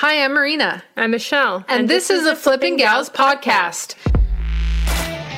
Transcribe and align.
Hi, 0.00 0.22
I'm 0.22 0.34
Marina. 0.34 0.84
I'm 0.98 1.12
Michelle. 1.12 1.64
And, 1.68 1.88
this, 1.88 2.10
is 2.10 2.24
the 2.24 2.36
Flipping 2.36 2.76
Gals 2.76 3.08
podcast. 3.08 3.94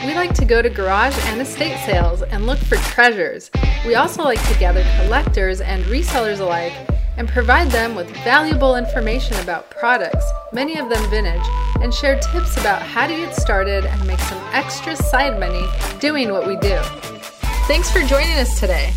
We 0.04 0.16
like 0.16 0.34
to 0.34 0.44
go 0.44 0.60
to 0.60 0.68
garage 0.68 1.16
and 1.26 1.40
estate 1.40 1.78
sales 1.86 2.22
and 2.22 2.44
look 2.44 2.58
for 2.58 2.74
treasures. 2.78 3.52
We 3.86 3.94
also 3.94 4.24
like 4.24 4.44
to 4.48 4.58
gather 4.58 4.84
collectors 5.00 5.60
and 5.60 5.84
resellers 5.84 6.40
alike 6.40 6.72
and 7.16 7.28
provide 7.28 7.70
them 7.70 7.94
with 7.94 8.10
valuable 8.24 8.74
information 8.74 9.38
about 9.38 9.70
products, 9.70 10.26
many 10.52 10.76
of 10.76 10.88
them 10.88 11.08
vintage, 11.08 11.46
and 11.80 11.94
share 11.94 12.18
tips 12.18 12.56
about 12.56 12.82
how 12.82 13.06
to 13.06 13.14
get 13.14 13.36
started 13.36 13.84
and 13.84 14.06
make 14.08 14.18
some 14.18 14.42
extra 14.52 14.96
side 14.96 15.38
money 15.38 15.68
doing 16.00 16.32
what 16.32 16.48
we 16.48 16.56
do. 16.56 16.80
Thanks 17.68 17.92
for 17.92 18.02
joining 18.02 18.32
us 18.32 18.58
today. 18.58 18.92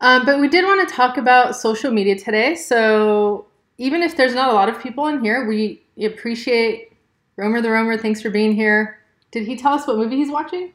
Um, 0.00 0.24
but 0.24 0.38
we 0.38 0.46
did 0.46 0.64
want 0.64 0.88
to 0.88 0.94
talk 0.94 1.16
about 1.16 1.56
social 1.56 1.90
media 1.90 2.16
today. 2.16 2.54
So 2.54 3.49
even 3.80 4.02
if 4.02 4.14
there's 4.14 4.34
not 4.34 4.50
a 4.50 4.52
lot 4.52 4.68
of 4.68 4.78
people 4.82 5.06
in 5.06 5.24
here, 5.24 5.48
we 5.48 5.80
appreciate 6.04 6.92
Romer 7.36 7.62
the 7.62 7.70
Romer. 7.70 7.96
Thanks 7.96 8.20
for 8.20 8.28
being 8.28 8.54
here. 8.54 8.98
Did 9.30 9.46
he 9.46 9.56
tell 9.56 9.72
us 9.72 9.86
what 9.86 9.96
movie 9.96 10.16
he's 10.16 10.30
watching? 10.30 10.74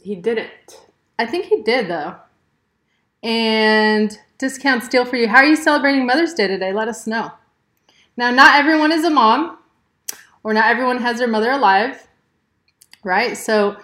He 0.00 0.14
didn't. 0.14 0.86
I 1.18 1.26
think 1.26 1.46
he 1.46 1.62
did 1.62 1.88
though. 1.88 2.14
And 3.24 4.16
discount 4.38 4.88
deals 4.88 5.08
for 5.08 5.16
you. 5.16 5.26
How 5.26 5.38
are 5.38 5.46
you 5.46 5.56
celebrating 5.56 6.06
Mother's 6.06 6.32
Day 6.32 6.46
today? 6.46 6.72
Let 6.72 6.86
us 6.86 7.08
know. 7.08 7.32
Now, 8.16 8.30
not 8.30 8.54
everyone 8.54 8.92
is 8.92 9.02
a 9.02 9.10
mom, 9.10 9.58
or 10.44 10.54
not 10.54 10.66
everyone 10.66 10.98
has 10.98 11.18
their 11.18 11.26
mother 11.26 11.50
alive, 11.50 12.06
right? 13.02 13.36
So, 13.36 13.78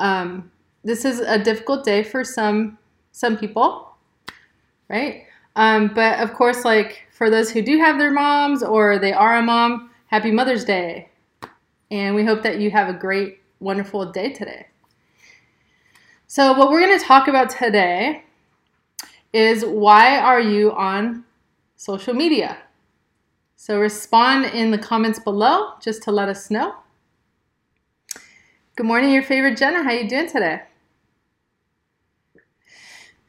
um, 0.00 0.50
this 0.82 1.04
is 1.04 1.20
a 1.20 1.38
difficult 1.38 1.84
day 1.84 2.02
for 2.02 2.24
some 2.24 2.78
some 3.12 3.36
people, 3.36 3.94
right? 4.88 5.26
Um, 5.56 5.88
but 5.94 6.20
of 6.20 6.32
course, 6.34 6.64
like 6.64 7.06
for 7.12 7.30
those 7.30 7.50
who 7.50 7.62
do 7.62 7.78
have 7.78 7.98
their 7.98 8.10
moms 8.10 8.62
or 8.62 8.98
they 8.98 9.12
are 9.12 9.36
a 9.36 9.42
mom, 9.42 9.90
happy 10.06 10.30
Mother's 10.30 10.64
Day. 10.64 11.08
And 11.90 12.14
we 12.14 12.24
hope 12.24 12.42
that 12.42 12.58
you 12.58 12.70
have 12.70 12.88
a 12.88 12.92
great, 12.98 13.40
wonderful 13.60 14.10
day 14.10 14.32
today. 14.32 14.66
So, 16.26 16.54
what 16.54 16.70
we're 16.70 16.80
going 16.80 16.98
to 16.98 17.04
talk 17.04 17.28
about 17.28 17.50
today 17.50 18.24
is 19.34 19.64
why 19.64 20.18
are 20.18 20.40
you 20.40 20.72
on 20.72 21.24
social 21.76 22.14
media? 22.14 22.56
So, 23.56 23.78
respond 23.78 24.46
in 24.46 24.70
the 24.70 24.78
comments 24.78 25.18
below 25.18 25.74
just 25.82 26.02
to 26.04 26.12
let 26.12 26.30
us 26.30 26.50
know. 26.50 26.76
Good 28.74 28.86
morning, 28.86 29.12
your 29.12 29.22
favorite 29.22 29.58
Jenna. 29.58 29.82
How 29.82 29.90
are 29.90 29.96
you 29.96 30.08
doing 30.08 30.30
today? 30.30 30.62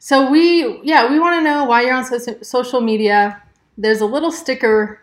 So 0.04 0.30
we, 0.30 0.82
yeah, 0.82 1.10
we 1.10 1.18
want 1.18 1.38
to 1.38 1.40
know 1.40 1.64
why 1.64 1.80
you're 1.80 1.94
on 1.94 2.04
so- 2.04 2.42
social 2.42 2.82
media. 2.82 3.42
There's 3.78 4.02
a 4.02 4.04
little 4.04 4.30
sticker, 4.30 5.00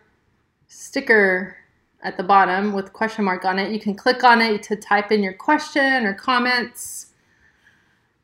sticker 0.68 1.58
at 2.04 2.18
the 2.18 2.24
bottom 2.24 2.72
with 2.72 2.94
question 2.94 3.26
mark 3.26 3.44
on 3.44 3.58
it. 3.58 3.72
You 3.72 3.80
can 3.80 3.96
click 3.96 4.24
on 4.24 4.44
it 4.44 4.62
to 4.62 4.76
type 4.76 5.12
in 5.12 5.24
your 5.24 5.34
question 5.34 6.06
or 6.06 6.14
comments, 6.14 7.14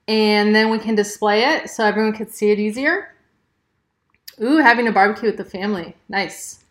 and 0.08 0.54
then 0.54 0.70
we 0.70 0.78
can 0.78 0.94
display 0.94 1.46
it 1.46 1.72
so 1.72 1.84
everyone 1.84 2.14
can 2.14 2.30
see 2.30 2.52
it 2.52 2.60
easier. 2.60 3.16
Ooh, 4.40 4.58
having 4.58 4.88
a 4.88 4.92
barbecue 4.92 5.30
with 5.30 5.38
the 5.38 5.46
family, 5.46 5.96
nice. 6.10 6.64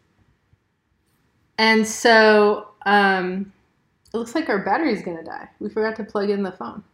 And 1.59 1.85
so 1.85 2.69
um, 2.87 3.53
it 4.15 4.17
looks 4.17 4.37
like 4.37 4.49
our 4.49 4.61
battery's 4.61 5.03
gonna 5.03 5.25
die. 5.25 5.49
We 5.59 5.69
forgot 5.69 5.97
to 5.97 6.05
plug 6.05 6.31
in 6.31 6.45
the 6.45 6.53
phone. 6.53 6.85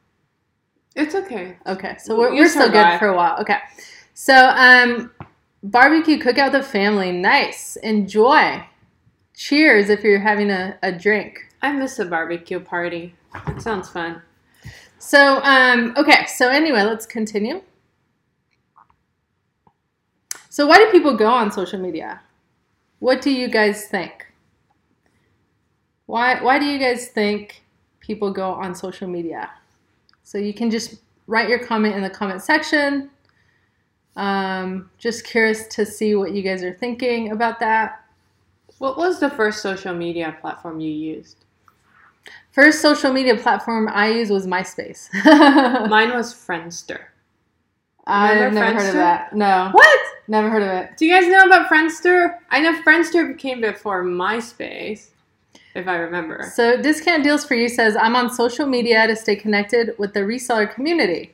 It's 0.95 1.15
okay. 1.15 1.57
Okay, 1.67 1.97
so 1.98 2.19
we're, 2.19 2.33
we're 2.33 2.48
still 2.48 2.71
good 2.71 2.98
for 2.98 3.09
a 3.09 3.17
while. 3.17 3.41
Okay, 3.41 3.59
so 4.15 4.35
um, 4.55 5.11
barbecue 5.62 6.19
cookout 6.19 6.53
with 6.53 6.62
the 6.62 6.62
family, 6.62 7.12
nice. 7.12 7.77
Enjoy. 7.77 8.62
Cheers 9.35 9.89
if 9.89 10.05
you're 10.05 10.20
having 10.20 10.51
a, 10.51 10.79
a 10.83 10.93
drink. 10.93 11.39
I 11.63 11.73
miss 11.73 11.98
a 11.98 12.05
barbecue 12.05 12.61
party. 12.61 13.15
It 13.48 13.63
sounds 13.63 13.89
fun. 13.89 14.20
So 14.98 15.41
um, 15.43 15.95
okay, 15.97 16.27
so 16.27 16.48
anyway, 16.48 16.83
let's 16.83 17.07
continue. 17.07 17.63
So 20.51 20.67
why 20.67 20.77
do 20.79 20.91
people 20.91 21.17
go 21.17 21.29
on 21.29 21.51
social 21.51 21.80
media? 21.80 22.20
What 22.98 23.23
do 23.23 23.30
you 23.30 23.48
guys 23.48 23.86
think? 23.86 24.27
Why 26.07 26.42
why 26.42 26.59
do 26.59 26.67
you 26.67 26.79
guys 26.79 27.09
think 27.09 27.63
people 28.01 28.30
go 28.33 28.53
on 28.53 28.74
social 28.74 29.09
media? 29.09 29.51
So 30.23 30.39
you 30.39 30.55
can 30.55 30.71
just 30.71 30.97
write 31.27 31.49
your 31.49 31.59
comment 31.59 31.95
in 31.95 32.03
the 32.03 32.11
comment 32.11 32.43
section. 32.43 33.11
Um, 34.17 34.91
just 34.99 35.25
curious 35.25 35.67
to 35.69 35.87
see 35.87 36.15
what 36.15 36.33
you 36.33 36.43
guys 36.43 36.63
are 36.63 36.73
thinking 36.75 37.33
about 37.33 37.61
that. 37.61 38.05
What 38.79 38.97
was 38.97 39.21
the 39.21 39.31
first 39.31 39.63
social 39.63 39.95
media 39.95 40.37
platform 40.41 40.81
you 40.81 40.91
used? 40.91 41.45
First 42.51 42.83
social 42.83 43.13
media 43.13 43.37
platform 43.37 43.89
I 43.91 44.09
used 44.11 44.31
was 44.31 44.47
MySpace. 44.47 45.09
Mine 45.89 46.11
was 46.11 46.35
Friendster. 46.35 47.05
I've 48.07 48.53
never 48.53 48.57
Friendster? 48.57 48.75
heard 48.75 48.89
of 48.89 48.95
that. 48.95 49.35
No. 49.35 49.71
What? 49.73 50.01
Never 50.29 50.51
heard 50.51 50.63
of 50.63 50.69
it. 50.69 50.97
Do 50.97 51.07
you 51.07 51.13
guys 51.13 51.31
know 51.31 51.47
about 51.47 51.69
Friendster? 51.69 52.37
I 52.51 52.61
know 52.61 52.81
Friendster 52.83 53.39
came 53.39 53.61
before 53.61 54.05
MySpace 54.05 55.11
if 55.75 55.89
I 55.89 55.97
remember. 55.97 56.51
So 56.55 56.81
discount 56.81 57.25
deals 57.25 57.45
for 57.45 57.55
you 57.55 57.69
says 57.69 57.97
I'm 57.97 58.17
on 58.17 58.33
social 58.33 58.67
media 58.67 59.07
to 59.07 59.17
stay 59.17 59.37
connected 59.37 59.95
with 59.99 60.15
the 60.15 60.21
reseller 60.21 60.73
community. 60.73 61.33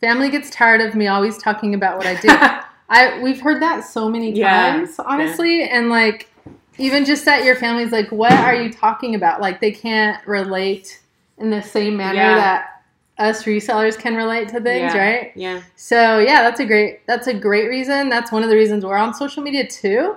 Family 0.00 0.30
gets 0.30 0.50
tired 0.50 0.80
of 0.80 0.94
me 0.94 1.06
always 1.06 1.38
talking 1.38 1.74
about 1.74 1.96
what 1.96 2.06
I 2.06 2.20
do. 2.20 2.28
I 2.88 3.20
we've 3.22 3.40
heard 3.40 3.62
that 3.62 3.84
so 3.84 4.08
many 4.08 4.32
times, 4.38 4.94
yeah. 4.98 5.04
honestly, 5.04 5.60
yeah. 5.60 5.78
and 5.78 5.88
like 5.88 6.30
even 6.78 7.04
just 7.04 7.24
that 7.24 7.44
your 7.44 7.56
family's 7.56 7.90
like, 7.90 8.12
what 8.12 8.32
are 8.32 8.54
you 8.54 8.72
talking 8.72 9.14
about? 9.14 9.40
Like 9.40 9.60
they 9.60 9.72
can't 9.72 10.24
relate 10.26 11.00
in 11.38 11.50
the 11.50 11.62
same 11.62 11.96
manner 11.96 12.20
yeah. 12.20 12.34
that 12.34 12.82
us 13.18 13.44
resellers 13.44 13.98
can 13.98 14.14
relate 14.14 14.48
to 14.48 14.60
things, 14.60 14.94
right? 14.94 15.32
Yeah. 15.34 15.62
So 15.76 16.18
yeah, 16.18 16.42
that's 16.42 16.60
a 16.60 16.66
great 16.66 17.06
that's 17.06 17.26
a 17.26 17.34
great 17.34 17.68
reason. 17.68 18.08
That's 18.08 18.30
one 18.30 18.42
of 18.42 18.50
the 18.50 18.56
reasons 18.56 18.84
we're 18.84 18.96
on 18.96 19.14
social 19.14 19.42
media 19.42 19.66
too, 19.66 20.16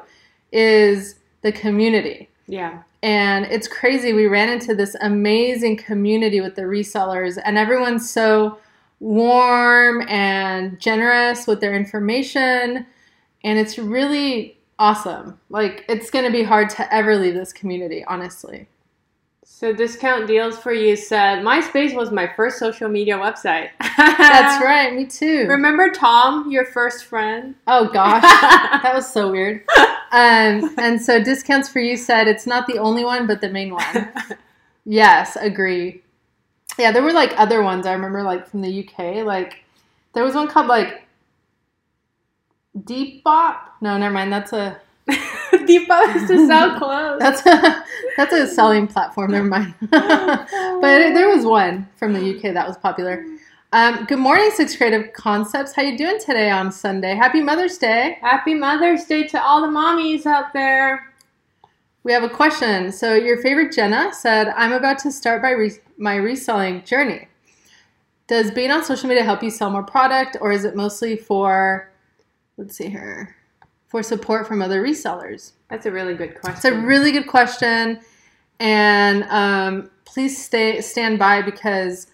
is 0.51 1.15
the 1.41 1.51
community. 1.51 2.29
Yeah. 2.47 2.83
And 3.01 3.45
it's 3.45 3.67
crazy. 3.67 4.11
We 4.11 4.27
ran 4.27 4.49
into 4.49 4.75
this 4.75 4.95
amazing 5.01 5.77
community 5.77 6.41
with 6.41 6.55
the 6.55 6.63
resellers, 6.63 7.39
and 7.43 7.57
everyone's 7.57 8.09
so 8.09 8.59
warm 8.99 10.01
and 10.09 10.79
generous 10.79 11.47
with 11.47 11.61
their 11.61 11.73
information. 11.73 12.85
And 13.43 13.57
it's 13.57 13.79
really 13.79 14.57
awesome. 14.77 15.39
Like, 15.49 15.85
it's 15.87 16.09
going 16.09 16.25
to 16.25 16.31
be 16.31 16.43
hard 16.43 16.69
to 16.71 16.93
ever 16.93 17.15
leave 17.15 17.35
this 17.35 17.53
community, 17.53 18.03
honestly. 18.05 18.67
So, 19.59 19.73
discount 19.73 20.25
deals 20.25 20.57
for 20.57 20.71
you 20.71 20.95
said 20.95 21.43
MySpace 21.43 21.93
was 21.93 22.11
my 22.11 22.31
first 22.37 22.59
social 22.59 22.87
media 22.87 23.17
website. 23.17 23.71
That's 23.97 24.63
right, 24.63 24.95
me 24.95 25.05
too. 25.05 25.47
Remember 25.49 25.89
Tom, 25.89 26.49
your 26.49 26.63
first 26.63 27.03
friend? 27.03 27.55
Oh 27.67 27.89
gosh, 27.89 28.21
that 28.83 28.93
was 28.95 29.11
so 29.11 29.29
weird. 29.29 29.65
Um, 30.13 30.73
and 30.77 31.01
so 31.01 31.21
discounts 31.21 31.67
for 31.67 31.81
you 31.81 31.97
said 31.97 32.29
it's 32.29 32.47
not 32.47 32.67
the 32.67 32.77
only 32.77 33.03
one, 33.03 33.27
but 33.27 33.41
the 33.41 33.49
main 33.49 33.73
one. 33.73 34.13
yes, 34.85 35.35
agree. 35.35 36.03
Yeah, 36.77 36.93
there 36.93 37.03
were 37.03 37.11
like 37.11 37.37
other 37.37 37.61
ones 37.61 37.85
I 37.85 37.91
remember, 37.91 38.23
like 38.23 38.47
from 38.47 38.61
the 38.61 38.87
UK. 38.87 39.25
Like 39.25 39.65
there 40.13 40.23
was 40.23 40.35
one 40.35 40.47
called 40.47 40.67
like 40.67 41.05
Depop. 42.77 43.57
No, 43.81 43.97
never 43.97 44.13
mind. 44.13 44.31
That's 44.31 44.53
a 44.53 44.79
Is 45.69 46.27
to 46.27 46.47
sell 46.47 46.75
clothes. 46.79 47.19
that's 47.19 47.45
a 47.45 47.83
that's 48.17 48.33
a 48.33 48.47
selling 48.47 48.87
platform. 48.87 49.31
Never 49.31 49.47
mind. 49.47 49.75
but 49.91 50.81
there 50.81 51.29
was 51.29 51.45
one 51.45 51.87
from 51.95 52.13
the 52.13 52.35
UK 52.35 52.53
that 52.53 52.67
was 52.67 52.77
popular. 52.77 53.23
Um, 53.71 54.05
good 54.05 54.17
morning, 54.17 54.49
Six 54.51 54.75
Creative 54.75 55.13
Concepts. 55.13 55.73
How 55.73 55.83
you 55.83 55.95
doing 55.95 56.19
today 56.19 56.49
on 56.49 56.71
Sunday? 56.71 57.13
Happy 57.13 57.39
Mother's 57.41 57.77
Day. 57.77 58.17
Happy 58.19 58.55
Mother's 58.55 59.05
Day 59.05 59.27
to 59.27 59.43
all 59.43 59.61
the 59.61 59.67
mommies 59.67 60.25
out 60.25 60.53
there. 60.53 61.13
We 62.03 62.13
have 62.13 62.23
a 62.23 62.29
question. 62.29 62.91
So 62.91 63.13
your 63.13 63.39
favorite 63.39 63.71
Jenna 63.71 64.11
said, 64.11 64.47
"I'm 64.57 64.73
about 64.73 64.97
to 64.99 65.11
start 65.11 65.43
my 65.43 65.51
re- 65.51 65.79
my 65.97 66.15
reselling 66.15 66.83
journey. 66.83 67.27
Does 68.27 68.49
being 68.49 68.71
on 68.71 68.83
social 68.83 69.07
media 69.07 69.23
help 69.23 69.43
you 69.43 69.51
sell 69.51 69.69
more 69.69 69.83
product, 69.83 70.35
or 70.41 70.51
is 70.51 70.63
it 70.65 70.75
mostly 70.75 71.15
for, 71.17 71.91
let's 72.57 72.75
see 72.75 72.87
here, 72.87 73.35
for 73.89 74.01
support 74.01 74.47
from 74.47 74.61
other 74.61 74.81
resellers?" 74.81 75.51
That's 75.69 75.85
a 75.85 75.91
really 75.91 76.15
good 76.15 76.39
question. 76.39 76.55
It's 76.55 76.65
a 76.65 76.87
really 76.87 77.11
good 77.11 77.27
question, 77.27 77.99
and 78.61 79.23
um, 79.25 79.91
please 80.05 80.41
stay 80.41 80.79
stand 80.79 81.19
by 81.19 81.41
because 81.41 82.07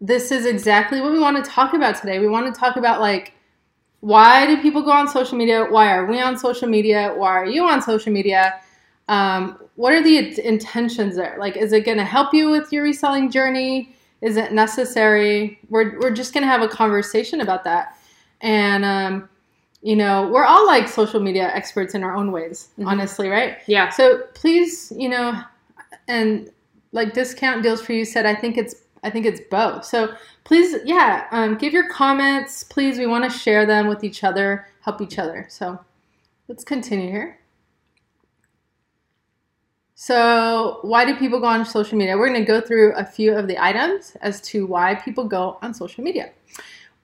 this 0.00 0.32
is 0.32 0.46
exactly 0.46 1.02
what 1.02 1.12
we 1.12 1.18
want 1.18 1.44
to 1.44 1.50
talk 1.50 1.74
about 1.74 2.00
today. 2.00 2.18
We 2.18 2.28
want 2.28 2.52
to 2.52 2.58
talk 2.58 2.76
about 2.76 3.00
like 3.00 3.34
why 4.04 4.46
do 4.46 4.60
people 4.60 4.82
go 4.82 4.90
on 4.90 5.08
social 5.08 5.38
media? 5.38 5.64
Why 5.64 5.94
are 5.94 6.04
we 6.04 6.20
on 6.20 6.36
social 6.36 6.68
media? 6.68 7.14
Why 7.16 7.30
are 7.30 7.46
you 7.46 7.64
on 7.64 7.80
social 7.80 8.12
media? 8.12 8.60
Um, 9.08 9.58
what 9.76 9.94
are 9.94 10.02
the 10.02 10.46
intentions 10.46 11.16
there? 11.16 11.36
Like, 11.38 11.56
is 11.56 11.72
it 11.72 11.86
going 11.86 11.96
to 11.96 12.04
help 12.04 12.34
you 12.34 12.50
with 12.50 12.70
your 12.70 12.82
reselling 12.84 13.30
journey? 13.30 13.96
Is 14.20 14.36
it 14.36 14.52
necessary? 14.52 15.58
We're, 15.70 15.98
we're 16.00 16.10
just 16.10 16.34
going 16.34 16.42
to 16.42 16.48
have 16.48 16.60
a 16.60 16.68
conversation 16.68 17.40
about 17.40 17.64
that. 17.64 17.96
And, 18.42 18.84
um, 18.84 19.28
you 19.84 19.94
know, 19.94 20.28
we're 20.32 20.46
all 20.46 20.66
like 20.66 20.88
social 20.88 21.20
media 21.20 21.50
experts 21.54 21.94
in 21.94 22.02
our 22.02 22.16
own 22.16 22.32
ways, 22.32 22.68
Mhm. 22.78 22.86
honestly, 22.86 23.28
right? 23.28 23.58
Yeah. 23.66 23.90
So 23.90 24.22
please, 24.32 24.90
you 24.96 25.10
know, 25.10 25.38
and 26.08 26.50
like 26.92 27.12
discount 27.12 27.62
deals 27.62 27.82
for 27.82 27.92
you 27.92 28.06
said, 28.06 28.24
I 28.24 28.34
think 28.34 28.56
it's 28.56 28.74
I 29.02 29.10
think 29.10 29.26
it's 29.26 29.42
both. 29.50 29.84
So 29.84 30.14
please, 30.44 30.76
yeah, 30.86 31.26
um, 31.30 31.58
give 31.58 31.74
your 31.74 31.90
comments. 31.90 32.64
Please, 32.64 32.96
we 32.98 33.06
want 33.06 33.30
to 33.30 33.38
share 33.38 33.66
them 33.66 33.86
with 33.86 34.02
each 34.02 34.24
other, 34.24 34.66
help 34.80 35.02
each 35.02 35.18
other. 35.18 35.46
So 35.50 35.78
let's 36.48 36.64
continue 36.64 37.10
here. 37.10 37.38
So 39.94 40.78
why 40.80 41.04
do 41.04 41.14
people 41.16 41.38
go 41.40 41.46
on 41.46 41.66
social 41.66 41.98
media? 41.98 42.16
We're 42.16 42.28
going 42.28 42.40
to 42.40 42.46
go 42.46 42.60
through 42.62 42.94
a 42.94 43.04
few 43.04 43.34
of 43.34 43.46
the 43.46 43.62
items 43.62 44.16
as 44.22 44.40
to 44.42 44.64
why 44.66 44.94
people 44.94 45.24
go 45.24 45.58
on 45.60 45.74
social 45.74 46.02
media. 46.02 46.30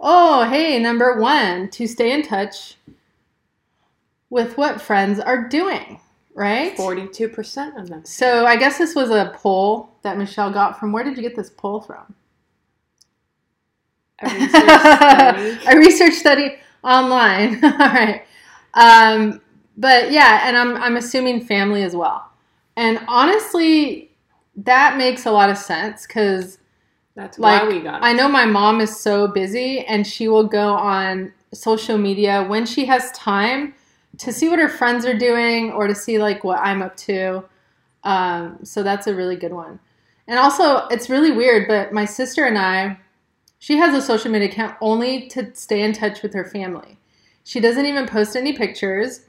Oh, 0.00 0.48
hey, 0.48 0.78
number 0.78 1.20
one, 1.20 1.68
to 1.70 1.86
stay 1.86 2.12
in 2.12 2.22
touch 2.22 2.76
with 4.30 4.56
what 4.56 4.80
friends 4.80 5.20
are 5.20 5.48
doing, 5.48 6.00
right? 6.34 6.74
Forty-two 6.76 7.28
percent 7.28 7.76
of 7.78 7.88
them. 7.88 8.04
So 8.04 8.46
I 8.46 8.56
guess 8.56 8.78
this 8.78 8.94
was 8.94 9.10
a 9.10 9.32
poll 9.36 9.90
that 10.02 10.16
Michelle 10.16 10.50
got 10.50 10.78
from. 10.80 10.92
Where 10.92 11.04
did 11.04 11.16
you 11.16 11.22
get 11.22 11.36
this 11.36 11.50
poll 11.50 11.80
from? 11.80 12.14
A 14.22 14.28
research 14.30 14.50
study. 14.50 15.58
a 15.66 15.76
research 15.78 16.14
study 16.14 16.54
online. 16.82 17.62
All 17.64 17.70
right. 17.70 18.22
Um, 18.74 19.40
but 19.76 20.10
yeah, 20.12 20.42
and 20.44 20.56
I'm 20.56 20.76
I'm 20.76 20.96
assuming 20.96 21.44
family 21.44 21.82
as 21.82 21.94
well. 21.94 22.30
And 22.76 23.00
honestly, 23.08 24.10
that 24.56 24.96
makes 24.96 25.26
a 25.26 25.30
lot 25.30 25.50
of 25.50 25.58
sense 25.58 26.06
because 26.06 26.58
That's 27.20 27.38
like 27.38 27.62
why 27.62 27.68
we 27.68 27.80
got 27.80 27.96
it. 27.96 28.04
I 28.06 28.14
know 28.14 28.30
my 28.30 28.46
mom 28.46 28.80
is 28.80 28.98
so 28.98 29.28
busy 29.28 29.80
and 29.80 30.06
she 30.06 30.26
will 30.26 30.44
go 30.44 30.72
on 30.72 31.34
social 31.52 31.98
media 31.98 32.46
when 32.48 32.64
she 32.64 32.86
has 32.86 33.12
time 33.12 33.74
to 34.16 34.32
see 34.32 34.48
what 34.48 34.58
her 34.58 34.70
friends 34.70 35.04
are 35.04 35.16
doing 35.16 35.70
or 35.70 35.86
to 35.86 35.94
see 35.94 36.16
like 36.16 36.44
what 36.44 36.60
I'm 36.60 36.80
up 36.80 36.96
to. 36.96 37.44
Um, 38.04 38.60
so 38.62 38.82
that's 38.82 39.06
a 39.06 39.14
really 39.14 39.36
good 39.36 39.52
one. 39.52 39.80
And 40.28 40.38
also, 40.38 40.86
it's 40.86 41.10
really 41.10 41.30
weird, 41.30 41.68
but 41.68 41.92
my 41.92 42.06
sister 42.06 42.46
and 42.46 42.56
I, 42.56 42.98
she 43.58 43.76
has 43.76 43.94
a 43.94 44.00
social 44.00 44.30
media 44.30 44.48
account 44.48 44.76
only 44.80 45.28
to 45.28 45.54
stay 45.54 45.82
in 45.82 45.92
touch 45.92 46.22
with 46.22 46.32
her 46.32 46.46
family. 46.46 46.96
She 47.44 47.60
doesn't 47.60 47.84
even 47.84 48.06
post 48.06 48.34
any 48.34 48.54
pictures. 48.54 49.26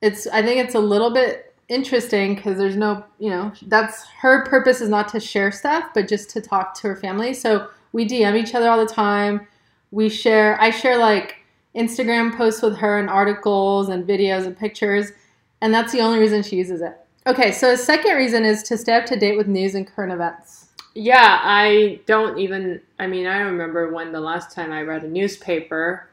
It's 0.00 0.26
I 0.26 0.40
think 0.40 0.64
it's 0.64 0.74
a 0.74 0.80
little 0.80 1.10
bit 1.10 1.54
interesting 1.68 2.34
because 2.34 2.58
there's 2.58 2.76
no, 2.76 3.04
you 3.18 3.30
know, 3.30 3.52
that's 3.66 4.06
her 4.20 4.44
purpose 4.44 4.80
is 4.80 4.88
not 4.88 5.08
to 5.08 5.20
share 5.20 5.50
stuff, 5.50 5.90
but 5.94 6.08
just 6.08 6.30
to 6.30 6.40
talk 6.40 6.74
to 6.80 6.88
her 6.88 6.96
family. 6.96 7.34
So 7.34 7.68
we 7.92 8.06
DM 8.06 8.36
each 8.36 8.54
other 8.54 8.68
all 8.68 8.78
the 8.78 8.92
time. 8.92 9.46
We 9.90 10.08
share, 10.08 10.60
I 10.60 10.70
share 10.70 10.98
like 10.98 11.36
Instagram 11.74 12.36
posts 12.36 12.62
with 12.62 12.76
her 12.78 12.98
and 12.98 13.08
articles 13.08 13.88
and 13.88 14.06
videos 14.06 14.46
and 14.46 14.56
pictures, 14.56 15.12
and 15.60 15.72
that's 15.72 15.92
the 15.92 16.00
only 16.00 16.18
reason 16.18 16.42
she 16.42 16.56
uses 16.56 16.80
it. 16.80 16.96
Okay, 17.26 17.50
so 17.50 17.72
a 17.72 17.76
second 17.76 18.16
reason 18.16 18.44
is 18.44 18.62
to 18.64 18.78
stay 18.78 18.94
up 18.94 19.06
to 19.06 19.16
date 19.16 19.36
with 19.36 19.48
news 19.48 19.74
and 19.74 19.86
current 19.86 20.12
events. 20.12 20.68
Yeah, 20.94 21.40
I 21.42 22.00
don't 22.06 22.38
even. 22.38 22.80
I 22.98 23.06
mean, 23.06 23.26
I 23.26 23.38
remember 23.38 23.92
when 23.92 24.12
the 24.12 24.20
last 24.20 24.54
time 24.54 24.72
I 24.72 24.82
read 24.82 25.04
a 25.04 25.08
newspaper. 25.08 26.08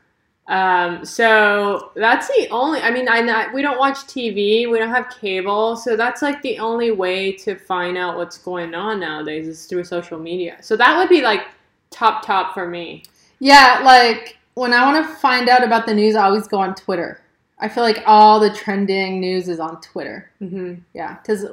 Um, 0.47 1.05
so 1.05 1.91
that's 1.95 2.27
the 2.27 2.49
only. 2.49 2.81
I 2.81 2.91
mean, 2.91 3.07
I 3.07 3.21
not, 3.21 3.53
we 3.53 3.61
don't 3.61 3.79
watch 3.79 3.97
TV. 3.97 4.69
We 4.69 4.77
don't 4.77 4.89
have 4.89 5.09
cable, 5.21 5.75
so 5.77 5.95
that's 5.95 6.21
like 6.21 6.41
the 6.41 6.59
only 6.59 6.91
way 6.91 7.31
to 7.37 7.55
find 7.55 7.97
out 7.97 8.17
what's 8.17 8.37
going 8.37 8.75
on 8.75 8.99
nowadays 8.99 9.47
is 9.47 9.65
through 9.65 9.85
social 9.85 10.19
media. 10.19 10.57
So 10.61 10.75
that 10.75 10.97
would 10.97 11.09
be 11.09 11.21
like 11.21 11.47
top 11.91 12.25
top 12.25 12.53
for 12.53 12.67
me. 12.67 13.03
Yeah, 13.39 13.81
like 13.83 14.37
when 14.55 14.73
I 14.73 14.83
want 14.85 15.05
to 15.05 15.15
find 15.15 15.47
out 15.47 15.63
about 15.63 15.85
the 15.85 15.93
news, 15.93 16.15
I 16.15 16.25
always 16.25 16.47
go 16.47 16.59
on 16.59 16.75
Twitter. 16.75 17.21
I 17.59 17.69
feel 17.69 17.83
like 17.83 18.03
all 18.05 18.39
the 18.39 18.53
trending 18.53 19.21
news 19.21 19.47
is 19.47 19.59
on 19.59 19.79
Twitter. 19.79 20.29
Mm-hmm. 20.41 20.81
Yeah, 20.93 21.15
because 21.21 21.45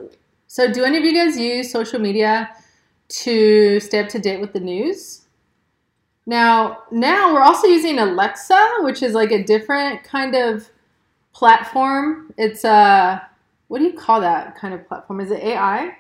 so 0.49 0.73
do 0.73 0.83
any 0.83 0.99
of 0.99 1.05
you 1.05 1.15
guys 1.15 1.39
use 1.39 1.71
social 1.71 2.01
media 2.01 2.51
to 3.09 3.79
stay 3.79 4.01
up 4.01 4.09
to 4.09 4.19
date 4.19 4.41
with 4.41 4.53
the 4.53 4.61
news? 4.61 5.20
Now, 6.27 6.85
now 6.91 7.33
we're 7.35 7.43
also 7.43 7.67
using 7.67 7.99
Alexa, 7.99 8.77
which 8.81 9.03
is 9.03 9.15
like 9.15 9.33
a 9.33 9.43
different 9.43 10.05
kind 10.05 10.35
of 10.35 10.69
platform. 11.33 12.33
It's 12.37 12.65
a 12.65 13.27
what 13.69 13.79
do 13.79 13.85
you 13.85 13.93
call 13.93 14.21
that 14.21 14.57
kind 14.57 14.75
of 14.75 14.87
platform? 14.89 15.21
Is 15.21 15.31
it 15.31 15.43
AI? 15.43 15.97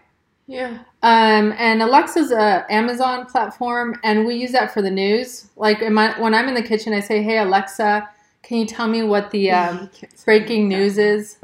Yeah. 0.47 0.79
Um, 1.03 1.55
and 1.57 1.81
Alexa's 1.83 2.33
a 2.33 2.67
Amazon 2.69 3.27
platform, 3.27 3.99
and 4.03 4.27
we 4.27 4.35
use 4.35 4.51
that 4.53 4.75
for 4.75 4.83
the 4.83 4.91
news. 4.91 5.49
Like 5.57 5.81
in 5.81 5.95
my, 5.95 6.19
when 6.21 6.35
I'm 6.35 6.49
in 6.49 6.55
the 6.55 6.63
kitchen, 6.63 6.93
I 6.93 7.01
say, 7.01 7.23
"Hey 7.23 7.39
Alexa, 7.39 8.09
can 8.43 8.59
you 8.59 8.67
tell 8.67 8.89
me 8.89 9.03
what 9.05 9.31
the 9.31 9.51
um, 9.53 9.91
breaking 10.25 10.69
news 10.69 10.99
is?" 10.99 11.39